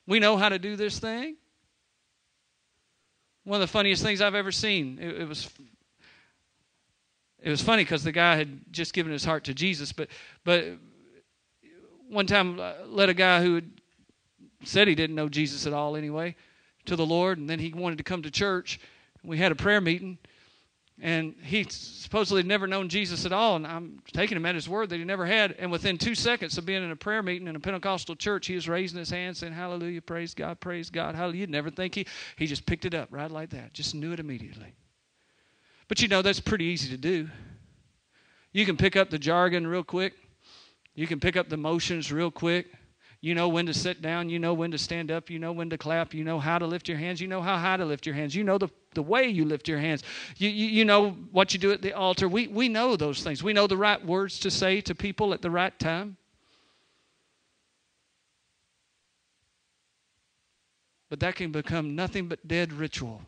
We 0.06 0.20
know 0.20 0.36
how 0.36 0.50
to 0.50 0.60
do 0.60 0.76
this 0.76 1.00
thing. 1.00 1.38
One 3.44 3.62
of 3.62 3.62
the 3.62 3.72
funniest 3.72 4.04
things 4.04 4.22
I've 4.22 4.36
ever 4.36 4.52
seen. 4.52 5.00
It, 5.00 5.22
it 5.22 5.28
was 5.28 5.50
it 7.42 7.50
was 7.50 7.62
funny 7.62 7.84
because 7.84 8.04
the 8.04 8.12
guy 8.14 8.38
had 8.38 8.72
just 8.72 8.94
given 8.94 9.12
his 9.12 9.26
heart 9.26 9.44
to 9.46 9.54
Jesus, 9.54 9.92
but 9.92 10.08
but 10.46 10.66
one 12.08 12.26
time 12.26 12.60
uh, 12.60 12.74
led 12.86 13.10
a 13.10 13.14
guy 13.14 13.42
who 13.42 13.56
had 13.56 13.70
said 14.64 14.88
he 14.88 14.96
didn't 14.96 15.16
know 15.16 15.28
Jesus 15.28 15.68
at 15.68 15.74
all 15.74 15.96
anyway 15.96 16.36
to 16.86 16.96
the 16.96 17.06
Lord, 17.06 17.38
and 17.38 17.50
then 17.50 17.60
he 17.60 17.74
wanted 17.74 17.98
to 17.98 18.04
come 18.04 18.22
to 18.22 18.32
church. 18.32 18.80
We 19.24 19.38
had 19.38 19.52
a 19.52 19.56
prayer 19.56 19.82
meeting, 19.82 20.18
and 21.04 21.36
he 21.44 21.66
supposedly 21.70 22.40
had 22.40 22.48
never 22.48 22.66
known 22.66 22.88
Jesus 22.88 23.26
at 23.26 23.34
all. 23.34 23.58
And 23.58 23.68
I'm 23.68 24.00
taking 24.14 24.38
him 24.38 24.46
at 24.46 24.56
his 24.56 24.70
word 24.70 24.90
that 24.90 24.98
he 24.98 25.04
never 25.04 25.26
had. 25.26 25.54
And 25.60 25.70
within 25.70 25.98
two 25.98 26.16
seconds 26.16 26.58
of 26.58 26.66
being 26.66 26.82
in 26.82 26.92
a 26.92 26.96
prayer 26.96 27.22
meeting 27.22 27.50
in 27.50 27.58
a 27.58 27.60
Pentecostal 27.60 28.16
church, 28.16 28.48
he 28.48 28.56
was 28.56 28.70
raising 28.70 28.98
his 28.98 29.10
hand 29.10 29.36
saying, 29.36 29.52
Hallelujah, 29.52 30.02
praise 30.02 30.34
God, 30.34 30.62
praise 30.62 30.90
God, 30.90 31.14
hallelujah. 31.14 31.42
You'd 31.42 31.50
never 31.50 31.70
think 31.70 31.94
he, 31.94 32.08
he 32.38 32.48
just 32.48 32.66
picked 32.66 32.86
it 32.86 32.94
up 32.94 33.10
right 33.12 33.30
like 33.30 33.50
that, 33.50 33.74
just 33.74 33.94
knew 33.94 34.14
it 34.14 34.22
immediately. 34.22 34.74
But 35.90 36.02
you 36.02 36.08
know, 36.08 36.22
that's 36.22 36.40
pretty 36.40 36.66
easy 36.66 36.90
to 36.92 36.98
do. 36.98 37.30
You 38.54 38.66
can 38.66 38.78
pick 38.78 38.96
up 38.96 39.10
the 39.10 39.20
jargon 39.20 39.68
real 39.68 39.84
quick, 39.84 40.14
you 40.96 41.06
can 41.06 41.20
pick 41.20 41.36
up 41.36 41.50
the 41.50 41.58
motions 41.58 42.14
real 42.14 42.32
quick. 42.32 42.68
You 43.24 43.36
know 43.36 43.48
when 43.48 43.68
to 43.68 43.74
sit 43.74 44.02
down. 44.02 44.28
You 44.28 44.38
know 44.38 44.54
when 44.54 44.72
to 44.72 44.78
stand 44.78 45.10
up. 45.10 45.30
You 45.30 45.40
know 45.40 45.54
when 45.54 45.70
to 45.70 45.78
clap. 45.78 46.14
You 46.14 46.26
know 46.26 46.40
how 46.40 46.60
to 46.60 46.68
lift 46.68 46.90
your 46.90 46.98
hands. 46.98 47.22
You 47.22 47.30
know 47.30 47.42
how 47.42 47.58
high 47.58 47.78
to 47.78 47.86
lift 47.86 48.06
your 48.06 48.14
hands. 48.14 48.36
You 48.36 48.44
know 48.44 48.58
the, 48.58 48.68
the 48.96 49.02
way 49.02 49.30
you 49.30 49.46
lift 49.46 49.66
your 49.70 49.80
hands. 49.80 50.04
You, 50.36 50.50
you, 50.50 50.68
you 50.68 50.84
know 50.84 51.12
what 51.32 51.54
you 51.54 51.60
do 51.60 51.72
at 51.72 51.82
the 51.82 51.94
altar. 51.94 52.28
We, 52.28 52.48
we 52.50 52.68
know 52.68 52.98
those 52.98 53.24
things. 53.24 53.42
We 53.42 53.54
know 53.54 53.66
the 53.66 53.78
right 53.78 54.06
words 54.06 54.40
to 54.40 54.52
say 54.52 54.82
to 54.82 54.94
people 54.94 55.34
at 55.34 55.42
the 55.42 55.50
right 55.50 55.78
time. 55.80 56.18
But 61.10 61.22
that 61.22 61.36
can 61.36 61.54
become 61.54 61.96
nothing 61.96 62.28
but 62.28 62.46
dead 62.46 62.74
ritual 62.74 63.22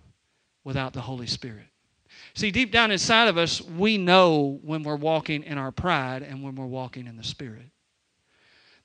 without 0.66 0.92
the 0.92 1.00
Holy 1.00 1.28
Spirit. 1.28 1.68
See, 2.34 2.52
deep 2.52 2.74
down 2.74 2.92
inside 2.92 3.30
of 3.30 3.38
us, 3.38 3.62
we 3.62 3.98
know 3.98 4.60
when 4.62 4.84
we're 4.84 4.98
walking 4.98 5.44
in 5.44 5.58
our 5.58 5.72
pride 5.72 6.22
and 6.22 6.44
when 6.44 6.56
we're 6.56 6.66
walking 6.66 7.08
in 7.08 7.16
the 7.16 7.24
Spirit. 7.24 7.68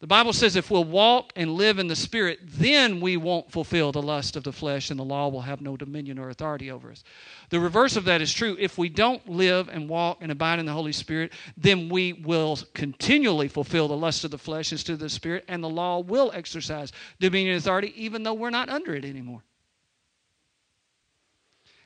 The 0.01 0.07
Bible 0.07 0.33
says 0.33 0.57
if 0.57 0.71
we'll 0.71 0.85
walk 0.85 1.31
and 1.37 1.53
live 1.55 1.79
in 1.79 1.87
the 1.87 1.95
Spirit, 1.95 2.41
then 2.43 3.03
we 3.03 3.19
won't 3.19 3.53
fulfill 3.53 3.93
the 3.93 4.01
lust 4.01 4.35
of 4.35 4.45
the 4.45 4.53
flesh 4.53 4.91
and 4.91 4.99
the 4.99 5.05
law 5.05 5.29
will 5.29 5.43
have 5.43 5.61
no 5.61 5.77
dominion 5.77 6.19
or 6.19 6.31
authority 6.31 6.71
over 6.71 6.91
us. 6.91 7.05
The 7.51 7.61
reverse 7.61 7.97
of 7.97 8.07
that 8.07 8.23
is 8.23 8.33
true. 8.33 8.57
If 8.59 8.79
we 8.79 8.89
don't 8.89 9.29
live 9.29 9.69
and 9.69 9.91
walk 9.91 10.19
and 10.23 10.33
abide 10.33 10.59
in 10.59 10.65
the 10.65 10.73
Holy 10.73 10.93
Spirit, 10.93 11.35
then 11.55 11.91
we 11.91 12.15
will 12.15 12.59
continually 12.73 13.47
fulfill 13.47 13.89
the 13.89 13.97
lust 13.97 14.25
of 14.25 14.31
the 14.31 14.39
flesh 14.39 14.73
instead 14.73 14.95
of 14.95 15.01
the 15.01 15.11
Spirit, 15.11 15.45
and 15.49 15.63
the 15.63 15.69
law 15.69 15.99
will 15.99 16.33
exercise 16.35 16.93
dominion 17.19 17.53
and 17.55 17.61
authority 17.61 17.93
even 17.95 18.23
though 18.23 18.33
we're 18.35 18.49
not 18.49 18.71
under 18.71 18.95
it 18.95 19.05
anymore. 19.05 19.43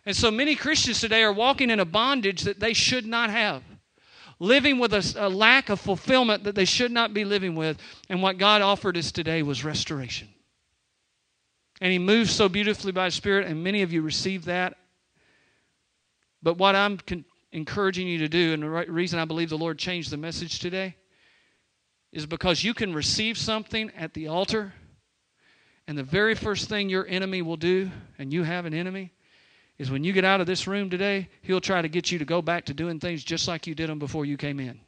And 0.06 0.14
so 0.14 0.30
many 0.30 0.54
Christians 0.54 1.00
today 1.00 1.24
are 1.24 1.32
walking 1.32 1.68
in 1.68 1.80
a 1.80 1.84
bondage 1.84 2.42
that 2.42 2.60
they 2.60 2.74
should 2.74 3.06
not 3.06 3.30
have 3.30 3.64
living 4.38 4.78
with 4.78 4.92
a, 4.92 5.26
a 5.26 5.28
lack 5.28 5.68
of 5.68 5.80
fulfillment 5.80 6.44
that 6.44 6.54
they 6.54 6.64
should 6.64 6.90
not 6.90 7.14
be 7.14 7.24
living 7.24 7.54
with. 7.54 7.78
And 8.08 8.22
what 8.22 8.38
God 8.38 8.62
offered 8.62 8.96
us 8.96 9.12
today 9.12 9.42
was 9.42 9.64
restoration. 9.64 10.28
And 11.80 11.92
He 11.92 11.98
moves 11.98 12.30
so 12.30 12.48
beautifully 12.48 12.92
by 12.92 13.06
His 13.06 13.14
Spirit, 13.14 13.46
and 13.46 13.62
many 13.62 13.82
of 13.82 13.92
you 13.92 14.02
received 14.02 14.46
that. 14.46 14.76
But 16.42 16.58
what 16.58 16.76
I'm 16.76 16.98
con- 16.98 17.24
encouraging 17.52 18.06
you 18.06 18.18
to 18.18 18.28
do, 18.28 18.52
and 18.52 18.62
the 18.62 18.68
right 18.68 18.88
reason 18.88 19.18
I 19.18 19.24
believe 19.24 19.48
the 19.48 19.58
Lord 19.58 19.78
changed 19.78 20.10
the 20.10 20.16
message 20.16 20.58
today, 20.58 20.96
is 22.12 22.26
because 22.26 22.62
you 22.62 22.74
can 22.74 22.94
receive 22.94 23.36
something 23.36 23.90
at 23.96 24.14
the 24.14 24.28
altar, 24.28 24.72
and 25.86 25.98
the 25.98 26.02
very 26.02 26.34
first 26.34 26.68
thing 26.68 26.88
your 26.88 27.06
enemy 27.06 27.42
will 27.42 27.56
do, 27.56 27.90
and 28.18 28.32
you 28.32 28.44
have 28.44 28.66
an 28.66 28.74
enemy, 28.74 29.12
is 29.78 29.90
when 29.90 30.04
you 30.04 30.12
get 30.12 30.24
out 30.24 30.40
of 30.40 30.46
this 30.46 30.66
room 30.66 30.88
today, 30.88 31.28
he'll 31.42 31.60
try 31.60 31.82
to 31.82 31.88
get 31.88 32.10
you 32.10 32.18
to 32.18 32.24
go 32.24 32.40
back 32.40 32.64
to 32.66 32.74
doing 32.74 33.00
things 33.00 33.24
just 33.24 33.48
like 33.48 33.66
you 33.66 33.74
did 33.74 33.88
them 33.88 33.98
before 33.98 34.24
you 34.24 34.36
came 34.36 34.60
in. 34.60 34.80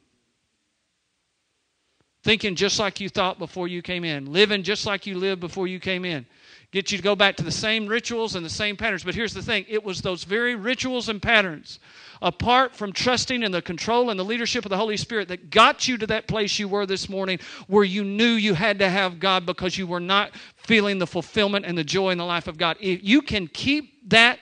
Thinking 2.23 2.55
just 2.55 2.79
like 2.79 2.99
you 2.99 3.09
thought 3.09 3.39
before 3.39 3.67
you 3.67 3.81
came 3.81 4.03
in, 4.03 4.31
living 4.31 4.63
just 4.63 4.85
like 4.85 5.05
you 5.05 5.17
lived 5.17 5.39
before 5.39 5.67
you 5.67 5.79
came 5.79 6.03
in. 6.03 6.25
Get 6.71 6.91
you 6.91 6.97
to 6.97 7.03
go 7.03 7.15
back 7.15 7.37
to 7.37 7.43
the 7.43 7.51
same 7.51 7.87
rituals 7.87 8.35
and 8.35 8.45
the 8.45 8.49
same 8.49 8.75
patterns. 8.75 9.03
But 9.03 9.15
here's 9.15 9.33
the 9.33 9.41
thing 9.41 9.65
it 9.69 9.81
was 9.81 10.01
those 10.01 10.25
very 10.25 10.55
rituals 10.55 11.07
and 11.07 11.21
patterns, 11.21 11.79
apart 12.21 12.75
from 12.75 12.91
trusting 12.91 13.43
in 13.43 13.51
the 13.51 13.61
control 13.61 14.09
and 14.09 14.19
the 14.19 14.25
leadership 14.25 14.65
of 14.65 14.69
the 14.69 14.77
Holy 14.77 14.97
Spirit, 14.97 15.29
that 15.29 15.49
got 15.49 15.87
you 15.87 15.97
to 15.97 16.07
that 16.07 16.27
place 16.27 16.59
you 16.59 16.67
were 16.67 16.85
this 16.85 17.07
morning 17.07 17.39
where 17.67 17.85
you 17.85 18.03
knew 18.03 18.31
you 18.33 18.53
had 18.53 18.79
to 18.79 18.89
have 18.89 19.19
God 19.19 19.45
because 19.45 19.77
you 19.77 19.87
were 19.87 20.01
not 20.01 20.31
feeling 20.57 20.99
the 20.99 21.07
fulfillment 21.07 21.65
and 21.65 21.77
the 21.77 21.83
joy 21.83 22.09
in 22.09 22.17
the 22.17 22.25
life 22.25 22.47
of 22.47 22.57
God. 22.57 22.75
If 22.81 23.01
you 23.03 23.21
can 23.21 23.47
keep 23.47 24.09
that 24.09 24.39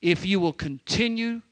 if 0.00 0.24
you 0.24 0.40
will 0.40 0.52
continue 0.52 1.42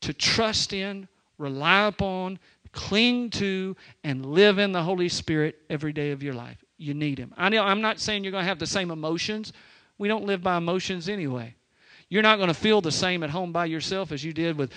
to 0.00 0.12
trust 0.12 0.72
in, 0.72 1.08
rely 1.38 1.86
upon, 1.86 2.38
cling 2.72 3.30
to, 3.30 3.76
and 4.02 4.26
live 4.26 4.58
in 4.58 4.72
the 4.72 4.82
Holy 4.82 5.08
Spirit 5.08 5.56
every 5.70 5.92
day 5.92 6.10
of 6.10 6.22
your 6.22 6.34
life. 6.34 6.62
You 6.76 6.94
need 6.94 7.18
Him. 7.18 7.32
I 7.36 7.48
know, 7.48 7.62
I'm 7.62 7.80
not 7.80 8.00
saying 8.00 8.24
you're 8.24 8.32
going 8.32 8.44
to 8.44 8.48
have 8.48 8.58
the 8.58 8.66
same 8.66 8.90
emotions. 8.90 9.52
We 9.98 10.08
don't 10.08 10.24
live 10.24 10.42
by 10.42 10.56
emotions 10.56 11.08
anyway. 11.08 11.54
You're 12.08 12.22
not 12.22 12.36
going 12.36 12.48
to 12.48 12.54
feel 12.54 12.80
the 12.80 12.92
same 12.92 13.22
at 13.22 13.30
home 13.30 13.52
by 13.52 13.66
yourself 13.66 14.12
as 14.12 14.22
you 14.22 14.32
did 14.32 14.58
with 14.58 14.72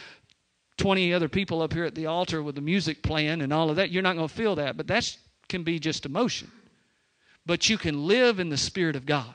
20 0.77 1.13
other 1.13 1.27
people 1.27 1.61
up 1.61 1.73
here 1.73 1.83
at 1.83 1.95
the 1.95 2.05
altar 2.05 2.43
with 2.43 2.55
the 2.55 2.61
music 2.61 3.01
playing 3.01 3.41
and 3.41 3.51
all 3.51 3.69
of 3.69 3.75
that. 3.75 3.91
You're 3.91 4.03
not 4.03 4.15
going 4.15 4.27
to 4.27 4.33
feel 4.33 4.55
that, 4.55 4.77
but 4.77 4.87
that 4.87 5.17
can 5.49 5.63
be 5.63 5.79
just 5.79 6.05
emotion. 6.05 6.51
But 7.45 7.69
you 7.69 7.77
can 7.77 8.07
live 8.07 8.39
in 8.39 8.49
the 8.49 8.57
Spirit 8.57 8.95
of 8.95 9.05
God 9.05 9.33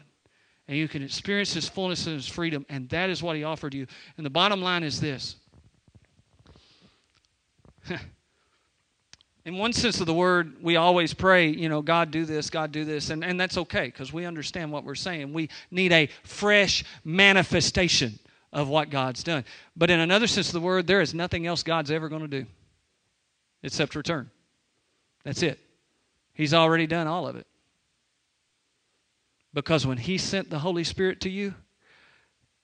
and 0.69 0.77
you 0.77 0.89
can 0.89 1.03
experience 1.03 1.53
His 1.53 1.69
fullness 1.69 2.07
and 2.07 2.17
His 2.17 2.29
freedom, 2.29 2.65
and 2.69 2.89
that 2.91 3.11
is 3.11 3.23
what 3.23 3.37
He 3.37 3.45
offered 3.45 3.75
you. 3.75 3.87
And 4.17 4.25
the 4.27 4.31
bottom 4.31 4.63
line 4.63 4.83
is 4.83 5.01
this. 5.01 5.37
In 9.45 9.59
one 9.59 9.73
sense 9.73 9.99
of 10.01 10.07
the 10.07 10.15
word, 10.15 10.63
we 10.63 10.77
always 10.77 11.13
pray, 11.15 11.49
you 11.49 11.69
know, 11.69 11.83
God 11.83 12.13
do 12.13 12.25
this, 12.25 12.49
God 12.49 12.71
do 12.71 12.85
this, 12.85 13.11
and, 13.11 13.25
and 13.25 13.41
that's 13.41 13.59
okay 13.59 13.87
because 13.87 14.13
we 14.13 14.25
understand 14.25 14.71
what 14.71 14.85
we're 14.85 14.95
saying. 14.95 15.33
We 15.33 15.49
need 15.71 15.93
a 15.93 16.09
fresh 16.23 16.85
manifestation 17.05 18.21
of 18.53 18.69
what 18.69 18.89
God's 18.91 19.25
done. 19.25 19.45
But 19.77 19.91
in 19.91 19.99
another 19.99 20.29
sense 20.29 20.49
of 20.49 20.53
the 20.53 20.61
word, 20.61 20.87
there 20.87 21.01
is 21.01 21.13
nothing 21.13 21.47
else 21.47 21.65
God's 21.65 21.91
ever 21.91 22.09
going 22.09 22.23
to 22.23 22.29
do 22.29 22.47
except 23.65 23.97
return. 23.97 24.31
That's 25.25 25.43
it. 25.43 25.59
He's 26.35 26.55
already 26.55 26.87
done 26.87 27.09
all 27.09 27.27
of 27.27 27.35
it. 27.37 27.47
Because 29.55 29.87
when 29.87 29.99
He 29.99 30.19
sent 30.19 30.51
the 30.51 30.59
Holy 30.59 30.85
Spirit 30.85 31.21
to 31.21 31.31
you, 31.31 31.55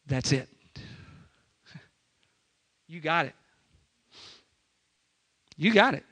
that's 0.06 0.32
it. 0.32 0.48
You 2.90 3.00
got 3.02 3.26
it. 3.26 3.34
You 5.58 5.74
got 5.74 5.92
it. 5.92 6.04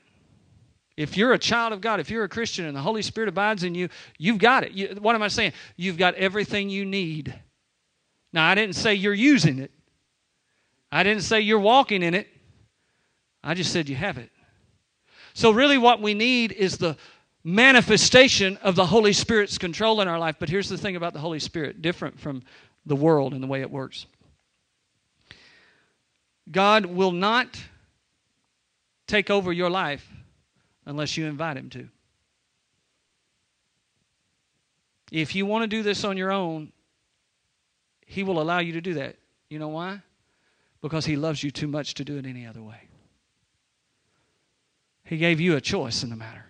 If 0.97 1.15
you're 1.15 1.33
a 1.33 1.39
child 1.39 1.73
of 1.73 1.81
God, 1.81 1.99
if 1.99 2.09
you're 2.09 2.23
a 2.23 2.29
Christian 2.29 2.65
and 2.65 2.75
the 2.75 2.81
Holy 2.81 3.03
Spirit 3.03 3.29
abides 3.29 3.63
in 3.63 3.75
you, 3.75 3.89
you've 4.17 4.39
got 4.39 4.63
it. 4.63 4.73
You, 4.73 4.95
what 4.99 5.15
am 5.15 5.21
I 5.23 5.27
saying? 5.27 5.53
You've 5.75 5.97
got 5.97 6.15
everything 6.15 6.69
you 6.69 6.85
need. 6.85 7.33
Now, 8.33 8.47
I 8.47 8.55
didn't 8.55 8.75
say 8.75 8.95
you're 8.95 9.13
using 9.13 9.59
it, 9.59 9.71
I 10.91 11.03
didn't 11.03 11.23
say 11.23 11.41
you're 11.41 11.59
walking 11.59 12.03
in 12.03 12.13
it. 12.13 12.27
I 13.43 13.53
just 13.53 13.71
said 13.71 13.87
you 13.87 13.95
have 13.95 14.17
it. 14.17 14.29
So, 15.33 15.51
really, 15.51 15.77
what 15.77 16.01
we 16.01 16.13
need 16.13 16.51
is 16.51 16.77
the 16.77 16.97
manifestation 17.47 18.57
of 18.57 18.75
the 18.75 18.85
Holy 18.85 19.13
Spirit's 19.13 19.57
control 19.57 20.01
in 20.01 20.09
our 20.09 20.19
life. 20.19 20.35
But 20.37 20.49
here's 20.49 20.67
the 20.67 20.77
thing 20.77 20.97
about 20.97 21.13
the 21.13 21.19
Holy 21.19 21.39
Spirit 21.39 21.81
different 21.81 22.19
from 22.19 22.43
the 22.85 22.95
world 22.95 23.33
and 23.33 23.41
the 23.41 23.47
way 23.47 23.61
it 23.61 23.71
works 23.71 24.05
God 26.51 26.85
will 26.85 27.13
not 27.13 27.57
take 29.07 29.29
over 29.29 29.53
your 29.53 29.69
life 29.69 30.05
unless 30.85 31.15
you 31.15 31.25
invite 31.25 31.55
Him 31.55 31.69
to. 31.69 31.87
If 35.09 35.33
you 35.33 35.45
want 35.45 35.63
to 35.63 35.67
do 35.67 35.83
this 35.83 36.03
on 36.03 36.17
your 36.17 36.33
own, 36.33 36.73
He 38.05 38.23
will 38.23 38.41
allow 38.41 38.59
you 38.59 38.73
to 38.73 38.81
do 38.81 38.95
that. 38.95 39.15
You 39.49 39.59
know 39.59 39.69
why? 39.69 40.01
Because 40.81 41.05
He 41.05 41.15
loves 41.15 41.41
you 41.43 41.51
too 41.51 41.67
much 41.67 41.93
to 41.93 42.03
do 42.03 42.17
it 42.17 42.25
any 42.25 42.45
other 42.45 42.61
way. 42.61 42.81
He 45.05 45.15
gave 45.15 45.39
you 45.39 45.55
a 45.55 45.61
choice 45.61 46.03
in 46.03 46.09
the 46.09 46.17
matter. 46.17 46.46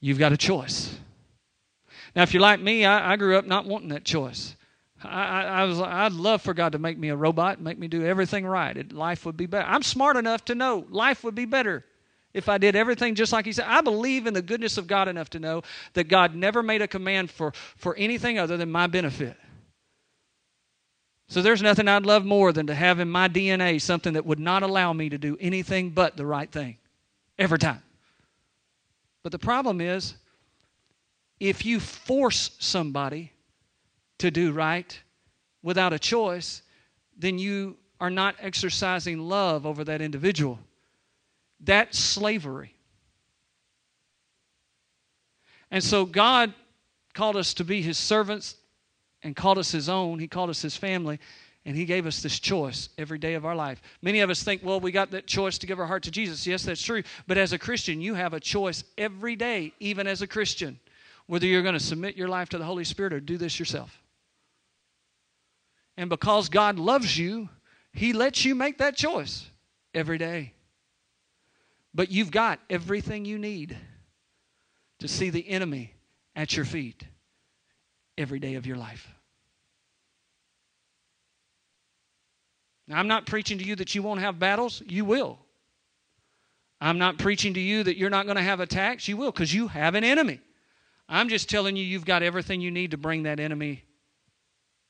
You've 0.00 0.18
got 0.18 0.32
a 0.32 0.36
choice. 0.36 0.98
Now, 2.16 2.22
if 2.22 2.32
you're 2.32 2.40
like 2.40 2.60
me, 2.60 2.84
I, 2.84 3.12
I 3.12 3.16
grew 3.16 3.36
up 3.36 3.46
not 3.46 3.66
wanting 3.66 3.90
that 3.90 4.04
choice. 4.04 4.56
I, 5.02 5.42
I, 5.44 5.64
was 5.64 5.80
I'd 5.80 6.12
love 6.12 6.42
for 6.42 6.52
God 6.52 6.72
to 6.72 6.78
make 6.78 6.98
me 6.98 7.08
a 7.08 7.16
robot, 7.16 7.60
make 7.60 7.78
me 7.78 7.88
do 7.88 8.04
everything 8.04 8.46
right. 8.46 8.76
It, 8.76 8.92
life 8.92 9.24
would 9.24 9.36
be 9.36 9.46
better. 9.46 9.66
I'm 9.66 9.82
smart 9.82 10.16
enough 10.16 10.44
to 10.46 10.54
know 10.54 10.86
life 10.90 11.24
would 11.24 11.34
be 11.34 11.46
better 11.46 11.84
if 12.34 12.48
I 12.48 12.58
did 12.58 12.76
everything 12.76 13.14
just 13.14 13.32
like 13.32 13.46
He 13.46 13.52
said. 13.52 13.66
I 13.66 13.80
believe 13.80 14.26
in 14.26 14.34
the 14.34 14.42
goodness 14.42 14.76
of 14.76 14.86
God 14.86 15.08
enough 15.08 15.30
to 15.30 15.38
know 15.38 15.62
that 15.94 16.08
God 16.08 16.34
never 16.34 16.62
made 16.62 16.82
a 16.82 16.88
command 16.88 17.30
for, 17.30 17.52
for 17.76 17.96
anything 17.96 18.38
other 18.38 18.56
than 18.56 18.70
my 18.70 18.86
benefit. 18.86 19.36
So 21.28 21.42
there's 21.42 21.62
nothing 21.62 21.86
I'd 21.88 22.04
love 22.04 22.24
more 22.24 22.52
than 22.52 22.66
to 22.66 22.74
have 22.74 22.98
in 22.98 23.08
my 23.08 23.28
DNA 23.28 23.80
something 23.80 24.14
that 24.14 24.26
would 24.26 24.40
not 24.40 24.62
allow 24.62 24.92
me 24.92 25.08
to 25.10 25.18
do 25.18 25.36
anything 25.40 25.90
but 25.90 26.16
the 26.16 26.26
right 26.26 26.50
thing 26.50 26.76
every 27.38 27.58
time. 27.58 27.82
But 29.22 29.32
the 29.32 29.38
problem 29.38 29.80
is, 29.80 30.14
if 31.38 31.64
you 31.64 31.80
force 31.80 32.50
somebody 32.58 33.32
to 34.18 34.30
do 34.30 34.52
right 34.52 34.98
without 35.62 35.92
a 35.92 35.98
choice, 35.98 36.62
then 37.16 37.38
you 37.38 37.76
are 38.00 38.10
not 38.10 38.34
exercising 38.40 39.18
love 39.18 39.66
over 39.66 39.84
that 39.84 40.00
individual. 40.00 40.58
That's 41.60 41.98
slavery. 41.98 42.74
And 45.70 45.84
so 45.84 46.04
God 46.04 46.52
called 47.14 47.36
us 47.36 47.54
to 47.54 47.64
be 47.64 47.82
his 47.82 47.98
servants 47.98 48.56
and 49.22 49.36
called 49.36 49.58
us 49.58 49.70
his 49.70 49.88
own. 49.88 50.18
He 50.18 50.28
called 50.28 50.50
us 50.50 50.62
his 50.62 50.76
family. 50.76 51.20
And 51.64 51.76
He 51.76 51.84
gave 51.84 52.06
us 52.06 52.22
this 52.22 52.38
choice 52.38 52.88
every 52.96 53.18
day 53.18 53.34
of 53.34 53.44
our 53.44 53.54
life. 53.54 53.82
Many 54.00 54.20
of 54.20 54.30
us 54.30 54.42
think, 54.42 54.64
well, 54.64 54.80
we 54.80 54.92
got 54.92 55.10
that 55.10 55.26
choice 55.26 55.58
to 55.58 55.66
give 55.66 55.78
our 55.78 55.86
heart 55.86 56.02
to 56.04 56.10
Jesus. 56.10 56.46
Yes, 56.46 56.62
that's 56.62 56.82
true. 56.82 57.02
But 57.26 57.36
as 57.36 57.52
a 57.52 57.58
Christian, 57.58 58.00
you 58.00 58.14
have 58.14 58.32
a 58.32 58.40
choice 58.40 58.82
every 58.96 59.36
day, 59.36 59.74
even 59.78 60.06
as 60.06 60.22
a 60.22 60.26
Christian, 60.26 60.80
whether 61.26 61.46
you're 61.46 61.62
going 61.62 61.74
to 61.74 61.80
submit 61.80 62.16
your 62.16 62.28
life 62.28 62.48
to 62.50 62.58
the 62.58 62.64
Holy 62.64 62.84
Spirit 62.84 63.12
or 63.12 63.20
do 63.20 63.36
this 63.36 63.58
yourself. 63.58 64.02
And 65.96 66.08
because 66.08 66.48
God 66.48 66.78
loves 66.78 67.18
you, 67.18 67.50
He 67.92 68.14
lets 68.14 68.44
you 68.44 68.54
make 68.54 68.78
that 68.78 68.96
choice 68.96 69.46
every 69.94 70.16
day. 70.16 70.54
But 71.92 72.10
you've 72.10 72.30
got 72.30 72.60
everything 72.70 73.24
you 73.24 73.38
need 73.38 73.76
to 75.00 75.08
see 75.08 75.28
the 75.28 75.46
enemy 75.48 75.92
at 76.36 76.56
your 76.56 76.64
feet 76.64 77.02
every 78.16 78.38
day 78.38 78.54
of 78.54 78.66
your 78.66 78.76
life. 78.76 79.08
Now, 82.90 82.98
I'm 82.98 83.06
not 83.06 83.24
preaching 83.24 83.58
to 83.58 83.64
you 83.64 83.76
that 83.76 83.94
you 83.94 84.02
won't 84.02 84.18
have 84.18 84.40
battles. 84.40 84.82
You 84.84 85.04
will. 85.04 85.38
I'm 86.80 86.98
not 86.98 87.18
preaching 87.18 87.54
to 87.54 87.60
you 87.60 87.84
that 87.84 87.96
you're 87.96 88.10
not 88.10 88.26
going 88.26 88.36
to 88.36 88.42
have 88.42 88.58
attacks. 88.58 89.06
You 89.06 89.16
will, 89.16 89.30
because 89.30 89.54
you 89.54 89.68
have 89.68 89.94
an 89.94 90.02
enemy. 90.02 90.40
I'm 91.08 91.28
just 91.28 91.48
telling 91.48 91.76
you, 91.76 91.84
you've 91.84 92.04
got 92.04 92.24
everything 92.24 92.60
you 92.60 92.72
need 92.72 92.90
to 92.90 92.96
bring 92.96 93.22
that 93.22 93.38
enemy 93.38 93.84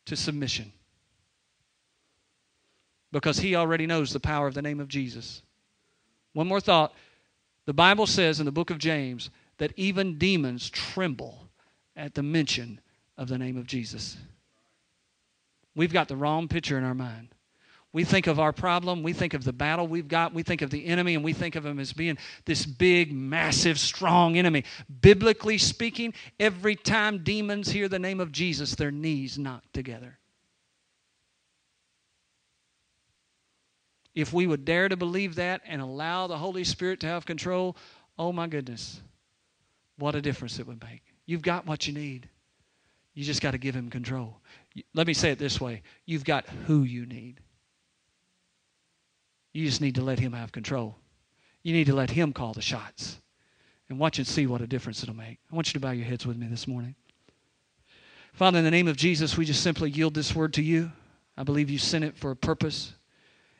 to 0.06 0.16
submission. 0.16 0.72
Because 3.12 3.38
he 3.38 3.54
already 3.54 3.86
knows 3.86 4.14
the 4.14 4.20
power 4.20 4.46
of 4.46 4.54
the 4.54 4.62
name 4.62 4.80
of 4.80 4.88
Jesus. 4.88 5.42
One 6.32 6.48
more 6.48 6.60
thought. 6.60 6.94
The 7.66 7.74
Bible 7.74 8.06
says 8.06 8.40
in 8.40 8.46
the 8.46 8.52
book 8.52 8.70
of 8.70 8.78
James 8.78 9.28
that 9.58 9.74
even 9.76 10.16
demons 10.16 10.70
tremble 10.70 11.48
at 11.94 12.14
the 12.14 12.22
mention 12.22 12.80
of 13.18 13.28
the 13.28 13.36
name 13.36 13.58
of 13.58 13.66
Jesus. 13.66 14.16
We've 15.74 15.92
got 15.92 16.08
the 16.08 16.16
wrong 16.16 16.48
picture 16.48 16.78
in 16.78 16.84
our 16.84 16.94
mind. 16.94 17.34
We 17.92 18.04
think 18.04 18.28
of 18.28 18.38
our 18.38 18.52
problem, 18.52 19.02
we 19.02 19.12
think 19.12 19.34
of 19.34 19.42
the 19.42 19.52
battle 19.52 19.88
we've 19.88 20.06
got, 20.06 20.32
we 20.32 20.44
think 20.44 20.62
of 20.62 20.70
the 20.70 20.86
enemy, 20.86 21.16
and 21.16 21.24
we 21.24 21.32
think 21.32 21.56
of 21.56 21.66
him 21.66 21.80
as 21.80 21.92
being 21.92 22.18
this 22.44 22.64
big, 22.64 23.12
massive, 23.12 23.80
strong 23.80 24.36
enemy. 24.36 24.64
Biblically 25.00 25.58
speaking, 25.58 26.14
every 26.38 26.76
time 26.76 27.24
demons 27.24 27.70
hear 27.70 27.88
the 27.88 27.98
name 27.98 28.20
of 28.20 28.30
Jesus, 28.30 28.76
their 28.76 28.92
knees 28.92 29.38
knock 29.38 29.64
together. 29.72 30.18
If 34.14 34.32
we 34.32 34.46
would 34.46 34.64
dare 34.64 34.88
to 34.88 34.96
believe 34.96 35.36
that 35.36 35.62
and 35.66 35.82
allow 35.82 36.28
the 36.28 36.38
Holy 36.38 36.62
Spirit 36.62 37.00
to 37.00 37.06
have 37.08 37.26
control, 37.26 37.76
oh 38.16 38.32
my 38.32 38.46
goodness, 38.46 39.00
what 39.98 40.14
a 40.14 40.22
difference 40.22 40.60
it 40.60 40.66
would 40.66 40.82
make. 40.82 41.02
You've 41.26 41.42
got 41.42 41.66
what 41.66 41.88
you 41.88 41.92
need. 41.92 42.28
You 43.14 43.24
just 43.24 43.42
got 43.42 43.52
to 43.52 43.58
give 43.58 43.74
him 43.74 43.90
control. 43.90 44.40
Let 44.94 45.08
me 45.08 45.14
say 45.14 45.32
it 45.32 45.40
this 45.40 45.60
way 45.60 45.82
you've 46.06 46.24
got 46.24 46.48
who 46.66 46.84
you 46.84 47.04
need. 47.06 47.40
You 49.52 49.66
just 49.66 49.80
need 49.80 49.96
to 49.96 50.02
let 50.02 50.18
Him 50.18 50.32
have 50.32 50.52
control. 50.52 50.96
You 51.62 51.72
need 51.72 51.86
to 51.86 51.94
let 51.94 52.10
Him 52.10 52.32
call 52.32 52.52
the 52.52 52.62
shots. 52.62 53.18
And 53.88 53.98
watch 53.98 54.18
and 54.18 54.26
see 54.26 54.46
what 54.46 54.60
a 54.60 54.68
difference 54.68 55.02
it'll 55.02 55.16
make. 55.16 55.40
I 55.50 55.54
want 55.54 55.68
you 55.68 55.72
to 55.72 55.80
bow 55.80 55.90
your 55.90 56.06
heads 56.06 56.24
with 56.24 56.36
me 56.36 56.46
this 56.46 56.68
morning. 56.68 56.94
Father, 58.32 58.58
in 58.58 58.64
the 58.64 58.70
name 58.70 58.86
of 58.86 58.96
Jesus, 58.96 59.36
we 59.36 59.44
just 59.44 59.64
simply 59.64 59.90
yield 59.90 60.14
this 60.14 60.32
word 60.32 60.54
to 60.54 60.62
you. 60.62 60.92
I 61.36 61.42
believe 61.42 61.70
you 61.70 61.78
sent 61.78 62.04
it 62.04 62.16
for 62.16 62.30
a 62.30 62.36
purpose. 62.36 62.94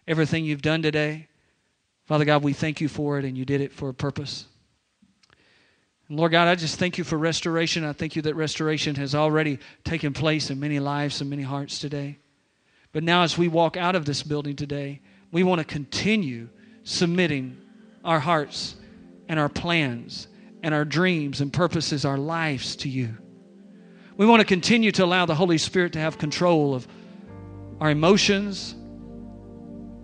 Everything 0.07 0.45
you've 0.45 0.63
done 0.63 0.83
today, 0.83 1.27
Father 2.07 2.25
God, 2.25 2.45
we 2.45 2.53
thank 2.53 2.81
you 2.81 2.89
for 2.89 3.19
it, 3.19 3.25
and 3.25 3.37
you 3.37 3.45
did 3.45 3.61
it 3.61 3.73
for 3.73 3.89
a 3.89 3.95
purpose. 3.95 4.47
And 6.09 6.19
Lord 6.19 6.33
God, 6.33 6.49
I 6.49 6.55
just 6.55 6.79
thank 6.79 6.99
you 6.99 7.05
for 7.05 7.17
restoration. 7.17 7.85
I 7.85 7.93
thank 7.93 8.17
you 8.17 8.23
that 8.23 8.35
restoration 8.35 8.95
has 8.97 9.15
already 9.15 9.59
taken 9.85 10.13
place 10.13 10.51
in 10.51 10.61
many 10.61 10.79
lives 10.79 11.21
and 11.21 11.29
many 11.31 11.43
hearts 11.43 11.79
today. 11.79 12.19
But 12.93 13.05
now, 13.05 13.23
as 13.23 13.39
we 13.39 13.49
walk 13.49 13.77
out 13.77 13.95
of 13.95 14.05
this 14.05 14.23
building 14.23 14.57
today, 14.57 15.01
we 15.33 15.43
want 15.43 15.61
to 15.61 15.65
continue 15.65 16.49
submitting 16.85 17.57
our 18.05 18.19
hearts 18.19 18.77
and 19.29 19.39
our 19.39 19.49
plans 19.49 20.29
and 20.63 20.75
our 20.75 20.85
dreams 20.85 21.41
and 21.41 21.53
purposes, 21.53 22.05
our 22.05 22.19
lives 22.19 22.77
to 22.77 22.89
you. 22.89 23.17
We 24.17 24.27
want 24.27 24.41
to 24.41 24.47
continue 24.47 24.93
to 24.93 25.05
allow 25.05 25.27
the 25.27 25.35
Holy 25.35 25.59
Spirit 25.59 25.93
to 25.95 25.99
have 25.99 26.19
control 26.19 26.75
of 26.75 26.87
our 27.81 27.91
emotions. 27.91 28.75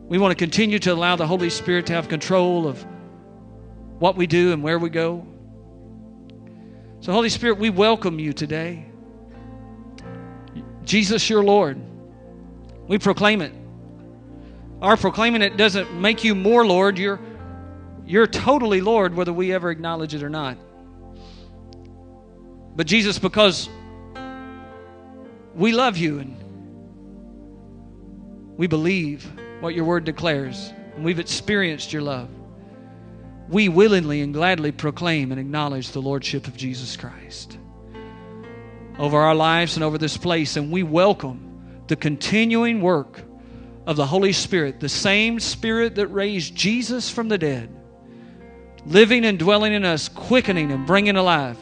We 0.09 0.19
want 0.19 0.33
to 0.33 0.37
continue 0.37 0.79
to 0.79 0.93
allow 0.93 1.17
the 1.17 1.27
Holy 1.27 1.51
Spirit 1.51 1.87
to 1.87 1.93
have 1.93 2.09
control 2.09 2.67
of 2.67 2.85
what 3.99 4.17
we 4.17 4.27
do 4.27 4.53
and 4.53 4.63
where 4.63 4.79
we 4.79 4.91
go. 4.91 5.27
So, 7.01 7.13
Holy 7.13 7.29
Spirit, 7.29 7.59
we 7.59 7.71
welcome 7.71 8.19
you 8.19 8.33
today. 8.33 8.87
Jesus, 10.85 11.29
you're 11.29 11.45
Lord. 11.45 11.79
We 12.89 12.99
proclaim 12.99 13.43
it. 13.43 13.53
Our 14.83 14.97
proclaiming 14.97 15.43
it 15.43 15.57
doesn't 15.57 15.93
make 15.99 16.23
you 16.23 16.35
more 16.35 16.67
Lord. 16.67 16.99
You're, 16.99 17.19
you're 18.05 18.27
totally 18.27 18.81
Lord, 18.83 19.15
whether 19.15 19.33
we 19.33 19.53
ever 19.53 19.71
acknowledge 19.71 20.15
it 20.15 20.23
or 20.23 20.29
not. 20.29 20.59
But 22.77 22.87
Jesus, 22.87 23.19
because 23.19 23.71
we 25.55 25.73
love 25.73 25.97
you 25.97 26.19
and 26.19 26.37
we 28.59 28.67
believe 28.67 29.31
what 29.61 29.75
your 29.75 29.87
word 29.87 30.05
declares, 30.05 30.73
and 30.95 31.05
we've 31.05 31.19
experienced 31.19 31.93
your 31.93 32.03
love, 32.03 32.29
we 33.49 33.71
willingly 33.71 34.21
and 34.21 34.35
gladly 34.35 34.73
proclaim 34.73 35.31
and 35.31 35.41
acknowledge 35.41 35.93
the 35.93 36.03
Lordship 36.03 36.47
of 36.47 36.57
Jesus 36.57 36.97
Christ 36.97 37.59
over 38.99 39.19
our 39.19 39.35
lives 39.35 39.77
and 39.77 39.85
over 39.85 39.97
this 39.97 40.17
place, 40.19 40.57
and 40.57 40.71
we 40.71 40.83
welcome 40.83 41.83
the 41.87 41.97
continuing 41.97 42.81
work 42.81 43.23
of 43.87 43.97
the 43.97 44.07
Holy 44.07 44.33
Spirit, 44.33 44.81
the 44.81 44.89
same 44.89 45.39
Spirit 45.39 45.95
that 45.95 46.09
raised 46.09 46.55
Jesus 46.55 47.09
from 47.09 47.29
the 47.29 47.39
dead, 47.39 47.69
living 48.85 49.25
and 49.25 49.39
dwelling 49.39 49.73
in 49.73 49.85
us, 49.85 50.09
quickening 50.09 50.73
and 50.73 50.87
bringing 50.87 51.17
alive 51.17 51.57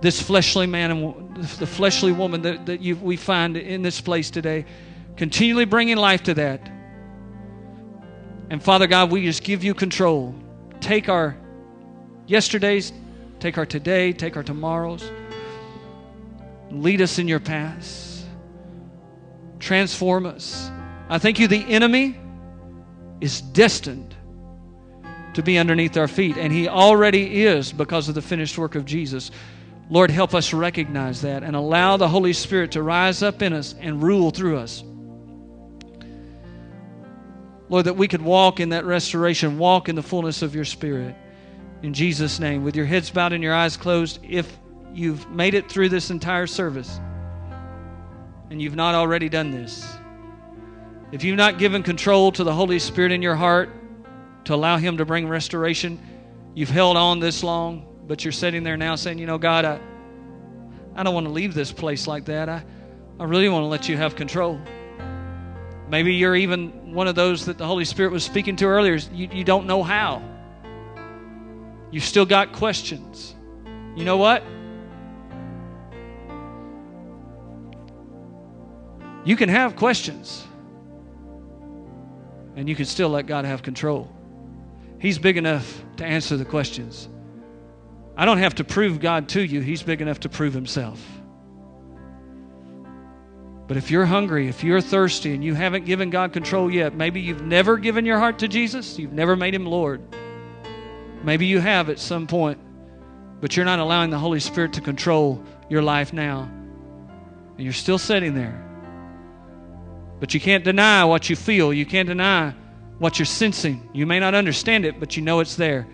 this 0.00 0.20
fleshly 0.20 0.66
man 0.66 0.90
and 0.90 1.36
the 1.58 1.66
fleshly 1.66 2.12
woman 2.12 2.42
that, 2.42 2.66
that 2.66 2.80
you, 2.80 2.96
we 2.96 3.16
find 3.16 3.56
in 3.56 3.82
this 3.82 4.00
place 4.00 4.30
today, 4.30 4.64
continually 5.16 5.64
bringing 5.64 5.96
life 5.96 6.22
to 6.24 6.34
that. 6.34 6.70
And 8.50 8.62
Father 8.62 8.86
God, 8.86 9.10
we 9.10 9.24
just 9.24 9.42
give 9.42 9.64
you 9.64 9.74
control. 9.74 10.34
Take 10.80 11.08
our 11.08 11.36
yesterdays, 12.26 12.92
take 13.40 13.58
our 13.58 13.66
today, 13.66 14.12
take 14.12 14.36
our 14.36 14.42
tomorrows. 14.42 15.10
Lead 16.70 17.00
us 17.00 17.18
in 17.18 17.26
your 17.26 17.40
paths. 17.40 18.24
Transform 19.58 20.26
us. 20.26 20.70
I 21.08 21.18
thank 21.18 21.38
you, 21.38 21.46
the 21.46 21.64
enemy 21.68 22.18
is 23.20 23.40
destined 23.40 24.14
to 25.34 25.42
be 25.42 25.58
underneath 25.58 25.96
our 25.96 26.08
feet, 26.08 26.36
and 26.36 26.52
he 26.52 26.68
already 26.68 27.44
is 27.44 27.72
because 27.72 28.08
of 28.08 28.14
the 28.14 28.22
finished 28.22 28.58
work 28.58 28.74
of 28.74 28.84
Jesus. 28.84 29.30
Lord, 29.88 30.10
help 30.10 30.34
us 30.34 30.52
recognize 30.52 31.22
that 31.22 31.42
and 31.42 31.54
allow 31.54 31.96
the 31.96 32.08
Holy 32.08 32.32
Spirit 32.32 32.72
to 32.72 32.82
rise 32.82 33.22
up 33.22 33.42
in 33.42 33.52
us 33.52 33.74
and 33.78 34.02
rule 34.02 34.30
through 34.30 34.58
us. 34.58 34.82
Lord, 37.68 37.84
that 37.86 37.96
we 37.96 38.08
could 38.08 38.22
walk 38.22 38.60
in 38.60 38.70
that 38.70 38.84
restoration, 38.84 39.58
walk 39.58 39.88
in 39.88 39.94
the 39.94 40.02
fullness 40.02 40.42
of 40.42 40.54
your 40.54 40.64
Spirit. 40.64 41.14
In 41.82 41.92
Jesus' 41.94 42.40
name, 42.40 42.64
with 42.64 42.74
your 42.74 42.86
heads 42.86 43.10
bowed 43.10 43.32
and 43.32 43.42
your 43.42 43.54
eyes 43.54 43.76
closed, 43.76 44.18
if 44.22 44.58
you've 44.94 45.28
made 45.30 45.54
it 45.54 45.68
through 45.68 45.88
this 45.90 46.10
entire 46.10 46.46
service 46.46 47.00
and 48.50 48.62
you've 48.62 48.76
not 48.76 48.94
already 48.94 49.28
done 49.28 49.50
this, 49.50 49.86
if 51.12 51.22
you've 51.24 51.36
not 51.36 51.58
given 51.58 51.82
control 51.82 52.32
to 52.32 52.44
the 52.44 52.52
Holy 52.52 52.78
Spirit 52.78 53.12
in 53.12 53.22
your 53.22 53.36
heart 53.36 53.70
to 54.44 54.54
allow 54.54 54.76
Him 54.76 54.96
to 54.98 55.04
bring 55.04 55.28
restoration, 55.28 56.00
you've 56.54 56.70
held 56.70 56.96
on 56.96 57.20
this 57.20 57.42
long, 57.42 57.86
but 58.06 58.24
you're 58.24 58.32
sitting 58.32 58.62
there 58.62 58.76
now 58.76 58.96
saying, 58.96 59.18
you 59.18 59.26
know, 59.26 59.38
God, 59.38 59.64
I, 59.64 59.80
I 60.94 61.02
don't 61.02 61.14
want 61.14 61.26
to 61.26 61.32
leave 61.32 61.54
this 61.54 61.72
place 61.72 62.06
like 62.06 62.24
that. 62.26 62.48
I, 62.48 62.64
I 63.18 63.24
really 63.24 63.48
want 63.48 63.62
to 63.62 63.68
let 63.68 63.88
you 63.88 63.96
have 63.96 64.16
control. 64.16 64.60
Maybe 65.88 66.14
you're 66.14 66.34
even 66.34 66.92
one 66.92 67.06
of 67.06 67.14
those 67.14 67.46
that 67.46 67.58
the 67.58 67.66
Holy 67.66 67.84
Spirit 67.84 68.12
was 68.12 68.24
speaking 68.24 68.56
to 68.56 68.66
earlier. 68.66 68.96
You, 69.12 69.28
you 69.32 69.44
don't 69.44 69.66
know 69.66 69.82
how. 69.82 70.22
You've 71.90 72.04
still 72.04 72.26
got 72.26 72.52
questions. 72.52 73.34
You 73.94 74.04
know 74.04 74.16
what? 74.16 74.42
You 79.24 79.36
can 79.36 79.48
have 79.48 79.76
questions, 79.76 80.44
and 82.56 82.68
you 82.68 82.74
can 82.74 82.86
still 82.86 83.10
let 83.10 83.26
God 83.26 83.44
have 83.44 83.62
control. 83.62 84.10
He's 84.98 85.18
big 85.18 85.36
enough 85.36 85.84
to 85.98 86.04
answer 86.04 86.36
the 86.36 86.44
questions. 86.44 87.08
I 88.16 88.24
don't 88.24 88.38
have 88.38 88.54
to 88.56 88.64
prove 88.64 88.98
God 88.98 89.28
to 89.30 89.42
you, 89.42 89.60
He's 89.60 89.82
big 89.82 90.00
enough 90.00 90.20
to 90.20 90.28
prove 90.30 90.54
Himself. 90.54 91.00
But 93.68 93.76
if 93.76 93.90
you're 93.90 94.06
hungry, 94.06 94.48
if 94.48 94.64
you're 94.64 94.80
thirsty, 94.80 95.34
and 95.34 95.44
you 95.44 95.54
haven't 95.54 95.84
given 95.84 96.08
God 96.08 96.32
control 96.32 96.70
yet, 96.70 96.94
maybe 96.94 97.20
you've 97.20 97.42
never 97.42 97.76
given 97.76 98.06
your 98.06 98.18
heart 98.18 98.38
to 98.38 98.48
Jesus, 98.48 98.98
you've 98.98 99.12
never 99.12 99.36
made 99.36 99.54
Him 99.54 99.66
Lord. 99.66 100.02
Maybe 101.22 101.46
you 101.46 101.60
have 101.60 101.90
at 101.90 101.98
some 101.98 102.26
point, 102.26 102.58
but 103.40 103.56
you're 103.56 103.66
not 103.66 103.80
allowing 103.80 104.10
the 104.10 104.18
Holy 104.18 104.40
Spirit 104.40 104.72
to 104.74 104.80
control 104.80 105.42
your 105.68 105.82
life 105.82 106.12
now. 106.12 106.48
And 107.56 107.64
you're 107.64 107.72
still 107.72 107.98
sitting 107.98 108.34
there. 108.34 108.65
But 110.18 110.34
you 110.34 110.40
can't 110.40 110.64
deny 110.64 111.04
what 111.04 111.28
you 111.28 111.36
feel. 111.36 111.72
You 111.72 111.86
can't 111.86 112.08
deny 112.08 112.54
what 112.98 113.18
you're 113.18 113.26
sensing. 113.26 113.88
You 113.92 114.06
may 114.06 114.18
not 114.18 114.34
understand 114.34 114.84
it, 114.84 114.98
but 114.98 115.16
you 115.16 115.22
know 115.22 115.40
it's 115.40 115.56
there. 115.56 115.86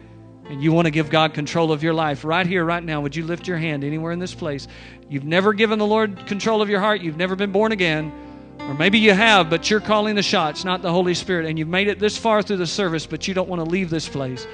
And 0.49 0.63
you 0.63 0.73
want 0.73 0.87
to 0.87 0.91
give 0.91 1.11
God 1.11 1.35
control 1.35 1.73
of 1.73 1.83
your 1.83 1.95
life 1.95 2.25
right 2.25 2.47
here, 2.47 2.65
right 2.65 2.83
now. 2.83 3.01
Would 3.01 3.17
you 3.17 3.25
lift 3.25 3.47
your 3.47 3.57
hand 3.57 3.85
anywhere 3.85 4.13
in 4.13 4.19
this 4.19 4.35
place? 4.35 4.69
You've 5.09 5.25
never 5.25 5.53
given 5.53 5.79
the 5.79 5.87
Lord 5.87 6.27
control 6.27 6.63
of 6.63 6.69
your 6.69 6.81
heart. 6.81 7.01
You've 7.01 7.17
never 7.17 7.37
been 7.37 7.53
born 7.53 7.73
again. 7.73 8.13
Or 8.61 8.75
maybe 8.75 8.99
you 8.99 9.13
have, 9.13 9.51
but 9.51 9.71
you're 9.71 9.81
calling 9.81 10.15
the 10.15 10.23
shots, 10.23 10.65
not 10.65 10.83
the 10.83 10.93
Holy 10.93 11.15
Spirit. 11.15 11.47
And 11.47 11.59
you've 11.59 11.69
made 11.69 11.89
it 11.89 11.99
this 11.99 12.17
far 12.17 12.43
through 12.43 12.59
the 12.59 12.67
service, 12.67 13.07
but 13.07 13.27
you 13.27 13.35
don't 13.35 13.49
want 13.49 13.65
to 13.65 13.69
leave 13.69 13.91
this 13.91 14.09
place 14.09 14.47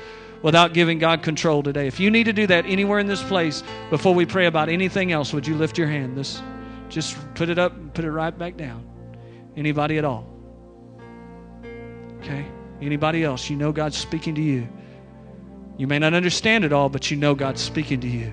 without 0.42 0.72
giving 0.72 0.98
God 0.98 1.22
control 1.22 1.62
today. 1.62 1.86
If 1.86 2.00
you 2.00 2.10
need 2.10 2.24
to 2.24 2.32
do 2.32 2.46
that 2.46 2.64
anywhere 2.64 3.00
in 3.00 3.06
this 3.06 3.22
place 3.22 3.62
before 3.90 4.14
we 4.14 4.24
pray 4.24 4.46
about 4.46 4.68
anything 4.68 5.12
else, 5.12 5.32
would 5.32 5.46
you 5.46 5.56
lift 5.56 5.76
your 5.76 5.88
hand? 5.88 6.16
This, 6.16 6.40
just 6.88 7.16
put 7.34 7.48
it 7.48 7.58
up 7.58 7.74
and 7.74 7.92
put 7.92 8.04
it 8.04 8.10
right 8.10 8.36
back 8.36 8.56
down. 8.56 8.87
Anybody 9.58 9.98
at 9.98 10.04
all? 10.04 10.24
Okay? 12.18 12.46
Anybody 12.80 13.24
else? 13.24 13.50
You 13.50 13.56
know 13.56 13.72
God's 13.72 13.98
speaking 13.98 14.36
to 14.36 14.40
you. 14.40 14.68
You 15.76 15.88
may 15.88 15.98
not 15.98 16.14
understand 16.14 16.64
it 16.64 16.72
all, 16.72 16.88
but 16.88 17.10
you 17.10 17.16
know 17.16 17.34
God's 17.34 17.60
speaking 17.60 18.00
to 18.00 18.06
you. 18.06 18.32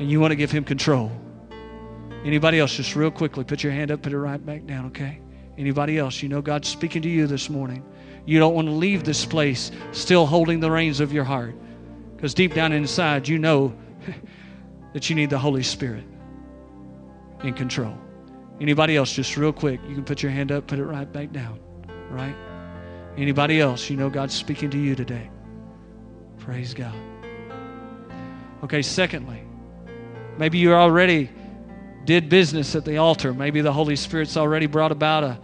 And 0.00 0.10
you 0.10 0.18
want 0.18 0.32
to 0.32 0.36
give 0.36 0.50
Him 0.50 0.64
control. 0.64 1.12
Anybody 2.24 2.58
else? 2.58 2.74
Just 2.74 2.96
real 2.96 3.12
quickly, 3.12 3.44
put 3.44 3.62
your 3.62 3.72
hand 3.72 3.92
up, 3.92 4.02
put 4.02 4.12
it 4.12 4.18
right 4.18 4.44
back 4.44 4.66
down, 4.66 4.86
okay? 4.86 5.20
Anybody 5.56 5.96
else? 5.96 6.20
You 6.22 6.28
know 6.28 6.42
God's 6.42 6.66
speaking 6.66 7.02
to 7.02 7.08
you 7.08 7.28
this 7.28 7.48
morning. 7.48 7.84
You 8.26 8.40
don't 8.40 8.54
want 8.54 8.66
to 8.66 8.74
leave 8.74 9.04
this 9.04 9.24
place 9.24 9.70
still 9.92 10.26
holding 10.26 10.58
the 10.58 10.72
reins 10.72 10.98
of 10.98 11.12
your 11.12 11.24
heart. 11.24 11.54
Because 12.16 12.34
deep 12.34 12.52
down 12.52 12.72
inside, 12.72 13.28
you 13.28 13.38
know 13.38 13.72
that 14.92 15.08
you 15.08 15.14
need 15.14 15.30
the 15.30 15.38
Holy 15.38 15.62
Spirit 15.62 16.04
in 17.44 17.54
control. 17.54 17.96
Anybody 18.60 18.96
else, 18.96 19.12
just 19.12 19.36
real 19.36 19.52
quick, 19.52 19.80
you 19.88 19.94
can 19.94 20.04
put 20.04 20.22
your 20.22 20.30
hand 20.30 20.52
up, 20.52 20.66
put 20.66 20.78
it 20.78 20.84
right 20.84 21.10
back 21.10 21.32
down. 21.32 21.58
Right? 22.10 22.36
Anybody 23.16 23.60
else, 23.60 23.88
you 23.88 23.96
know 23.96 24.10
God's 24.10 24.34
speaking 24.34 24.70
to 24.70 24.78
you 24.78 24.94
today. 24.94 25.30
Praise 26.38 26.74
God. 26.74 26.94
Okay, 28.62 28.82
secondly, 28.82 29.42
maybe 30.36 30.58
you 30.58 30.74
already 30.74 31.30
did 32.04 32.28
business 32.28 32.74
at 32.74 32.84
the 32.84 32.98
altar. 32.98 33.32
Maybe 33.32 33.62
the 33.62 33.72
Holy 33.72 33.96
Spirit's 33.96 34.36
already 34.36 34.66
brought 34.66 34.92
about 34.92 35.24
a 35.24 35.38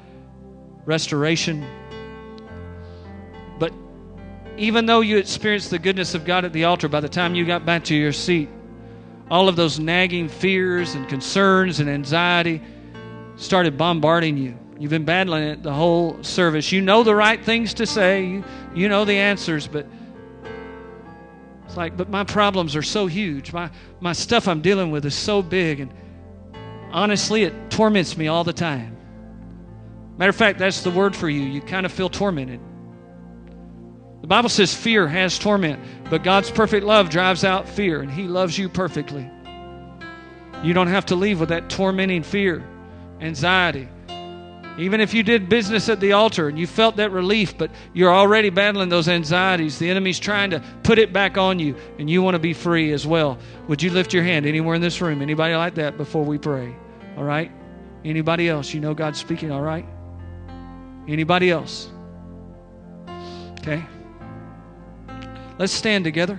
restoration. 0.84 1.66
But 3.58 3.72
even 4.58 4.84
though 4.84 5.00
you 5.00 5.16
experienced 5.16 5.70
the 5.70 5.78
goodness 5.78 6.14
of 6.14 6.26
God 6.26 6.44
at 6.44 6.52
the 6.52 6.64
altar, 6.64 6.88
by 6.88 7.00
the 7.00 7.08
time 7.08 7.34
you 7.34 7.46
got 7.46 7.64
back 7.64 7.84
to 7.84 7.94
your 7.94 8.12
seat, 8.12 8.50
all 9.30 9.48
of 9.48 9.56
those 9.56 9.78
nagging 9.78 10.28
fears 10.28 10.94
and 10.94 11.08
concerns 11.08 11.80
and 11.80 11.88
anxiety, 11.88 12.62
started 13.36 13.76
bombarding 13.76 14.36
you. 14.36 14.58
You've 14.78 14.90
been 14.90 15.04
battling 15.04 15.44
it 15.44 15.62
the 15.62 15.72
whole 15.72 16.22
service. 16.22 16.70
You 16.72 16.82
know 16.82 17.02
the 17.02 17.14
right 17.14 17.42
things 17.42 17.74
to 17.74 17.86
say, 17.86 18.24
you, 18.24 18.44
you 18.74 18.88
know 18.88 19.04
the 19.04 19.16
answers, 19.16 19.66
but 19.66 19.86
it's 21.64 21.76
like, 21.76 21.96
but 21.96 22.10
my 22.10 22.24
problems 22.24 22.76
are 22.76 22.82
so 22.82 23.06
huge. 23.06 23.52
My, 23.52 23.70
my 24.00 24.12
stuff 24.12 24.48
I'm 24.48 24.60
dealing 24.60 24.90
with 24.90 25.06
is 25.06 25.14
so 25.14 25.42
big, 25.42 25.80
and 25.80 25.92
honestly, 26.92 27.44
it 27.44 27.70
torments 27.70 28.16
me 28.16 28.28
all 28.28 28.44
the 28.44 28.52
time. 28.52 28.96
Matter 30.18 30.30
of 30.30 30.36
fact, 30.36 30.58
that's 30.58 30.82
the 30.82 30.90
word 30.90 31.14
for 31.14 31.28
you. 31.28 31.42
You 31.42 31.60
kind 31.60 31.86
of 31.86 31.92
feel 31.92 32.08
tormented. 32.08 32.60
The 34.20 34.26
Bible 34.26 34.48
says 34.48 34.74
fear 34.74 35.06
has 35.06 35.38
torment, 35.38 35.80
but 36.10 36.22
God's 36.22 36.50
perfect 36.50 36.84
love 36.84 37.10
drives 37.10 37.44
out 37.44 37.68
fear, 37.68 38.00
and 38.00 38.10
He 38.10 38.24
loves 38.24 38.58
you 38.58 38.68
perfectly. 38.68 39.30
You 40.62 40.72
don't 40.72 40.88
have 40.88 41.06
to 41.06 41.16
leave 41.16 41.40
with 41.40 41.50
that 41.50 41.68
tormenting 41.68 42.22
fear, 42.22 42.66
anxiety. 43.20 43.88
Even 44.78 45.00
if 45.00 45.14
you 45.14 45.22
did 45.22 45.48
business 45.48 45.88
at 45.88 46.00
the 46.00 46.12
altar 46.12 46.48
and 46.48 46.58
you 46.58 46.66
felt 46.66 46.96
that 46.96 47.10
relief, 47.10 47.56
but 47.56 47.70
you're 47.94 48.12
already 48.12 48.50
battling 48.50 48.90
those 48.90 49.08
anxieties, 49.08 49.78
the 49.78 49.88
enemy's 49.88 50.18
trying 50.18 50.50
to 50.50 50.62
put 50.82 50.98
it 50.98 51.14
back 51.14 51.38
on 51.38 51.58
you, 51.58 51.74
and 51.98 52.10
you 52.10 52.20
want 52.20 52.34
to 52.34 52.38
be 52.38 52.52
free 52.52 52.92
as 52.92 53.06
well. 53.06 53.38
Would 53.68 53.82
you 53.82 53.90
lift 53.90 54.12
your 54.12 54.22
hand 54.22 54.44
anywhere 54.44 54.74
in 54.74 54.82
this 54.82 55.00
room? 55.00 55.22
Anybody 55.22 55.54
like 55.54 55.74
that 55.76 55.96
before 55.96 56.24
we 56.24 56.36
pray? 56.36 56.76
All 57.16 57.24
right? 57.24 57.50
Anybody 58.04 58.50
else? 58.50 58.74
You 58.74 58.80
know 58.80 58.92
God's 58.92 59.18
speaking, 59.18 59.50
all 59.50 59.62
right? 59.62 59.86
Anybody 61.08 61.50
else? 61.50 61.88
Okay. 63.60 63.82
Let's 65.58 65.72
stand 65.72 66.04
together. 66.04 66.38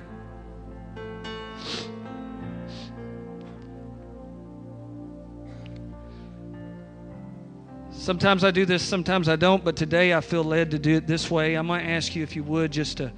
Sometimes 8.08 8.46
I 8.46 8.52
do 8.52 8.65
this, 8.65 8.84
sometimes 8.84 9.28
I 9.28 9.36
don't, 9.36 9.65
but 9.65 9.76
today 9.76 10.13
I 10.13 10.22
feel 10.22 10.41
led 10.41 10.72
to 10.72 10.80
do 10.80 10.96
it 10.96 11.08
this 11.08 11.30
way. 11.30 11.58
I 11.58 11.62
might 11.62 11.84
ask 11.84 12.15
you, 12.15 12.24
if 12.24 12.38
you 12.38 12.43
would, 12.46 12.72
just 12.72 13.00
to 13.00 13.12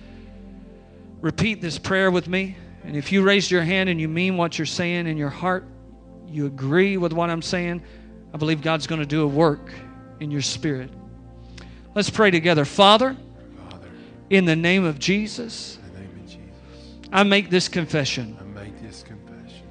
repeat 1.22 1.62
this 1.62 1.78
prayer 1.78 2.10
with 2.10 2.28
me. 2.28 2.58
And 2.84 2.96
if 2.96 3.12
you 3.12 3.22
raised 3.22 3.52
your 3.52 3.62
hand 3.62 3.90
and 3.90 4.02
you 4.02 4.08
mean 4.08 4.36
what 4.36 4.58
you're 4.58 4.66
saying 4.66 5.06
in 5.06 5.16
your 5.16 5.30
heart, 5.30 5.64
you 6.26 6.48
agree 6.48 6.98
with 6.98 7.14
what 7.14 7.30
I'm 7.30 7.44
saying, 7.44 7.84
I 8.34 8.38
believe 8.38 8.64
God's 8.64 8.88
going 8.88 9.00
to 9.00 9.06
do 9.06 9.22
a 9.22 9.28
work 9.28 9.72
in 10.22 10.32
your 10.32 10.42
spirit. 10.42 10.90
Let's 11.94 12.10
pray 12.10 12.32
together. 12.32 12.66
Father, 12.66 13.16
Father, 13.70 13.90
in 14.32 14.46
the 14.46 14.56
name 14.56 14.86
of 14.86 14.98
Jesus, 14.98 15.78
name 15.94 16.10
of 16.20 16.26
Jesus, 16.26 16.96
I 17.14 17.22
make 17.22 17.52
this 17.52 17.68
confession 17.68 18.36
I 18.42 18.44
make 18.46 18.82
this 18.82 19.04
confession 19.04 19.68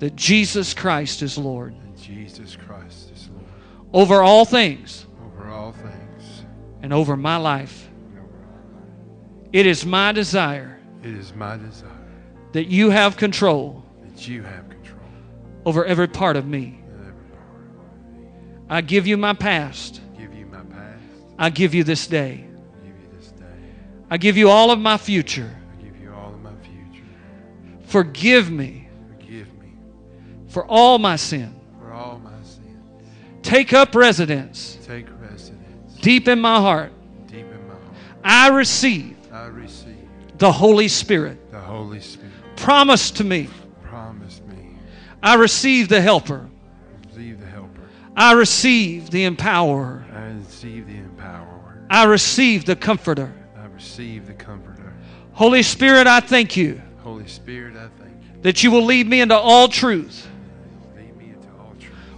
that 0.00 0.16
Jesus 0.16 0.74
Christ 0.74 1.22
is 1.22 1.38
Lord 1.38 1.74
Jesus 1.96 2.56
Christ 2.56 3.07
over 3.92 4.22
all 4.22 4.44
things 4.44 5.06
over 5.24 5.48
all 5.50 5.72
things 5.72 6.44
and 6.82 6.92
over 6.92 7.16
my 7.16 7.36
life. 7.36 7.88
over 8.18 8.28
It 9.52 9.66
is 9.66 9.84
my 9.84 10.12
desire. 10.12 10.78
It 11.02 11.14
is 11.14 11.34
my 11.34 11.56
desire 11.56 11.90
that 12.52 12.66
you 12.66 12.90
have 12.90 13.16
control 13.16 13.84
that 14.02 14.26
you 14.26 14.42
have 14.42 14.68
control 14.68 15.00
over 15.64 15.84
every 15.84 16.08
part 16.08 16.36
of 16.36 16.46
me. 16.46 16.80
every 16.90 17.12
part 17.12 17.60
of 17.60 18.16
me. 18.16 18.28
I 18.68 18.80
give 18.80 19.06
you 19.06 19.16
my 19.16 19.34
past. 19.34 20.00
Give 20.18 20.34
you 20.34 20.46
my 20.46 20.62
past. 20.62 21.02
I 21.38 21.50
give 21.50 21.74
you 21.74 21.84
this 21.84 22.06
day. 22.06 22.46
Give 22.82 23.00
you 23.00 23.18
this 23.18 23.30
day. 23.32 23.44
I 24.10 24.16
give 24.16 24.36
you 24.36 24.48
all 24.48 24.70
of 24.70 24.78
my 24.78 24.96
future. 24.96 25.54
I 25.72 25.82
give 25.82 26.00
you 26.00 26.12
all 26.12 26.32
of 26.32 26.40
my 26.42 26.54
future. 26.62 27.06
Forgive 27.84 28.50
me 28.50 28.88
Forgive 29.18 29.52
me 29.54 29.72
for 30.48 30.64
all 30.66 30.98
my 30.98 31.16
sin. 31.16 31.57
Take 33.48 33.72
up 33.72 33.94
residence 33.94 34.78
Take 34.86 35.06
residence 35.20 35.94
deep 36.02 36.28
in 36.28 36.38
my 36.40 36.60
heart. 36.60 36.92
deep 37.26 37.46
in 37.46 37.66
my 37.66 37.74
heart. 37.74 37.94
I 38.22 38.48
receive 38.48 39.16
I 39.32 39.46
receive 39.46 39.96
the 40.36 40.52
Holy 40.52 40.86
Spirit. 40.88 41.50
the 41.50 41.58
Holy 41.58 42.00
Spirit. 42.00 42.32
Promise 42.56 43.10
to 43.12 43.24
me. 43.24 43.48
Promise 43.82 44.42
me. 44.48 44.76
I 45.22 45.34
receive 45.36 45.88
the 45.88 46.00
helper. 46.00 46.48
Receive 47.08 47.40
the 47.40 47.46
helper. 47.46 47.82
I 48.16 48.32
receive 48.32 49.10
the 49.10 49.28
empowerer. 49.28 50.04
I 50.14 50.26
receive 50.32 50.86
the 50.86 50.98
empowerer. 50.98 51.86
I 51.88 52.04
receive 52.04 52.66
the 52.66 52.76
comforter. 52.76 53.32
I 53.56 53.66
receive 53.66 54.26
the 54.26 54.34
comforter. 54.34 54.92
Holy 55.32 55.62
Spirit, 55.62 56.06
I 56.06 56.20
thank 56.20 56.56
you 56.56 56.82
Holy 56.98 57.26
Spirit, 57.26 57.76
I 57.76 57.88
thank 57.98 58.12
you. 58.22 58.42
that 58.42 58.62
you 58.62 58.70
will 58.70 58.84
lead 58.84 59.08
me 59.08 59.20
into 59.22 59.36
all 59.38 59.68
truth, 59.68 60.28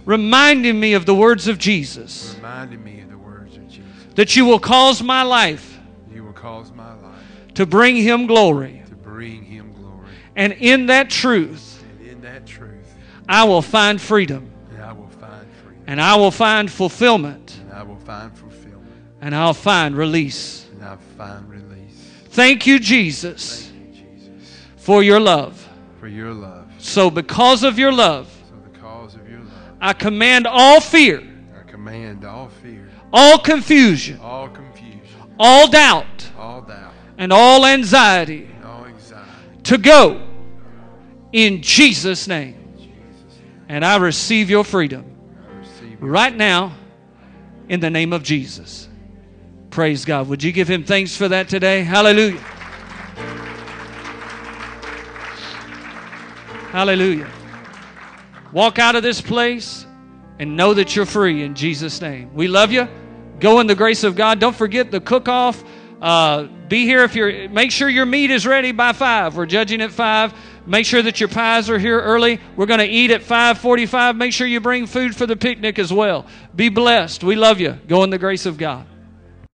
reminding 0.05 0.79
me 0.79 0.93
of 0.93 1.05
the 1.05 1.15
words 1.15 1.47
of 1.47 1.57
Jesus, 1.57 2.33
Reminding 2.37 2.83
me 2.83 3.01
of 3.01 3.09
the 3.09 3.17
words 3.17 3.55
of 3.57 3.67
Jesus. 3.69 3.85
that 4.15 4.35
you 4.35 4.45
will 4.45 4.59
cause 4.59 5.01
my 5.03 5.23
life 5.23 5.79
You 6.13 6.23
will 6.23 6.33
cause 6.33 6.71
my 6.71 6.93
life 6.93 7.23
to 7.55 7.65
bring 7.65 7.95
him 7.95 8.27
glory. 8.27 8.83
to 8.89 8.95
bring 8.95 9.43
him 9.43 9.73
glory. 9.73 10.07
And 10.35 10.53
in 10.53 10.87
that 10.87 11.09
truth, 11.09 11.83
And 11.99 12.07
in 12.07 12.21
that 12.21 12.45
truth, 12.45 12.93
I 13.29 13.43
will 13.43 13.61
find 13.61 13.99
freedom, 14.01 14.51
and 14.71 14.81
I 14.83 14.91
will 14.93 15.07
find 15.07 15.47
freedom. 15.63 15.83
and 15.87 16.01
I 16.01 16.15
will 16.15 16.31
find 16.31 16.69
fulfillment, 16.71 17.57
And 17.61 17.73
I 17.73 17.83
will 17.83 17.97
find 17.99 18.35
fulfillment. 18.37 18.91
and 19.21 19.35
I'll 19.35 19.53
find 19.53 19.95
release. 19.95 20.65
And 20.73 20.83
I 20.85 20.91
will 20.91 20.97
find 21.17 21.49
release. 21.49 22.09
Thank 22.31 22.65
you, 22.65 22.79
Jesus, 22.79 23.67
Thank 23.69 23.95
you, 23.97 24.03
Jesus, 24.19 24.57
for 24.77 25.03
your 25.03 25.19
love. 25.19 25.67
for 25.99 26.07
your 26.07 26.33
love. 26.33 26.65
So, 26.79 27.11
because 27.11 27.63
of 27.63 27.77
your 27.77 27.91
love, 27.91 28.27
I 29.83 29.93
command 29.93 30.45
all 30.45 30.79
fear, 30.79 31.23
I 31.59 31.63
command 31.69 32.23
all 32.23 32.49
fear, 32.49 32.87
all 33.11 33.39
confusion, 33.39 34.19
all 34.21 34.47
confusion, 34.47 35.01
all 35.39 35.67
doubt, 35.67 36.29
all 36.37 36.61
doubt, 36.61 36.93
and 37.17 37.33
all 37.33 37.65
anxiety 37.65 38.47
and 38.55 38.63
all 38.63 38.85
anxiety. 38.85 39.31
to 39.63 39.79
go 39.79 40.21
in 41.31 41.63
Jesus' 41.63 42.27
name. 42.27 42.53
In 42.53 42.77
Jesus' 42.77 43.39
name, 43.39 43.65
And 43.69 43.83
I 43.83 43.97
receive 43.97 44.51
your 44.51 44.63
freedom 44.63 45.03
receive 45.59 45.99
your 45.99 46.09
right 46.09 46.35
now 46.35 46.75
in 47.67 47.79
the 47.79 47.89
name 47.89 48.13
of 48.13 48.21
Jesus. 48.21 48.87
Praise 49.71 50.05
God. 50.05 50.27
Would 50.27 50.43
you 50.43 50.51
give 50.51 50.69
him 50.69 50.83
thanks 50.83 51.15
for 51.15 51.27
that 51.29 51.49
today? 51.49 51.81
Hallelujah. 51.83 52.37
Hallelujah. 56.71 57.27
Walk 58.53 58.79
out 58.79 58.95
of 58.95 59.03
this 59.03 59.21
place 59.21 59.85
and 60.39 60.57
know 60.57 60.73
that 60.73 60.95
you're 60.95 61.05
free 61.05 61.43
in 61.43 61.55
Jesus' 61.55 62.01
name. 62.01 62.33
We 62.33 62.47
love 62.47 62.71
you. 62.71 62.87
Go 63.39 63.59
in 63.59 63.67
the 63.67 63.75
grace 63.75 64.03
of 64.03 64.15
God. 64.15 64.39
Don't 64.39 64.55
forget 64.55 64.91
the 64.91 64.99
cook 64.99 65.27
off. 65.27 65.63
Uh, 66.01 66.43
be 66.67 66.85
here 66.85 67.03
if 67.03 67.15
you're. 67.15 67.49
Make 67.49 67.71
sure 67.71 67.87
your 67.87 68.05
meat 68.05 68.31
is 68.31 68.45
ready 68.45 68.71
by 68.71 68.93
five. 68.93 69.35
We're 69.35 69.45
judging 69.45 69.81
at 69.81 69.91
five. 69.91 70.33
Make 70.65 70.85
sure 70.85 71.01
that 71.01 71.19
your 71.19 71.29
pies 71.29 71.69
are 71.69 71.79
here 71.79 71.99
early. 71.99 72.39
We're 72.55 72.65
going 72.65 72.79
to 72.79 72.85
eat 72.85 73.11
at 73.11 73.21
5:45. 73.21 74.15
Make 74.15 74.33
sure 74.33 74.47
you 74.47 74.59
bring 74.59 74.85
food 74.85 75.15
for 75.15 75.25
the 75.25 75.35
picnic 75.35 75.79
as 75.79 75.91
well. 75.91 76.25
Be 76.55 76.69
blessed. 76.69 77.23
We 77.23 77.35
love 77.35 77.59
you. 77.59 77.79
Go 77.87 78.03
in 78.03 78.09
the 78.09 78.17
grace 78.17 78.45
of 78.45 78.57
God. 78.57 78.85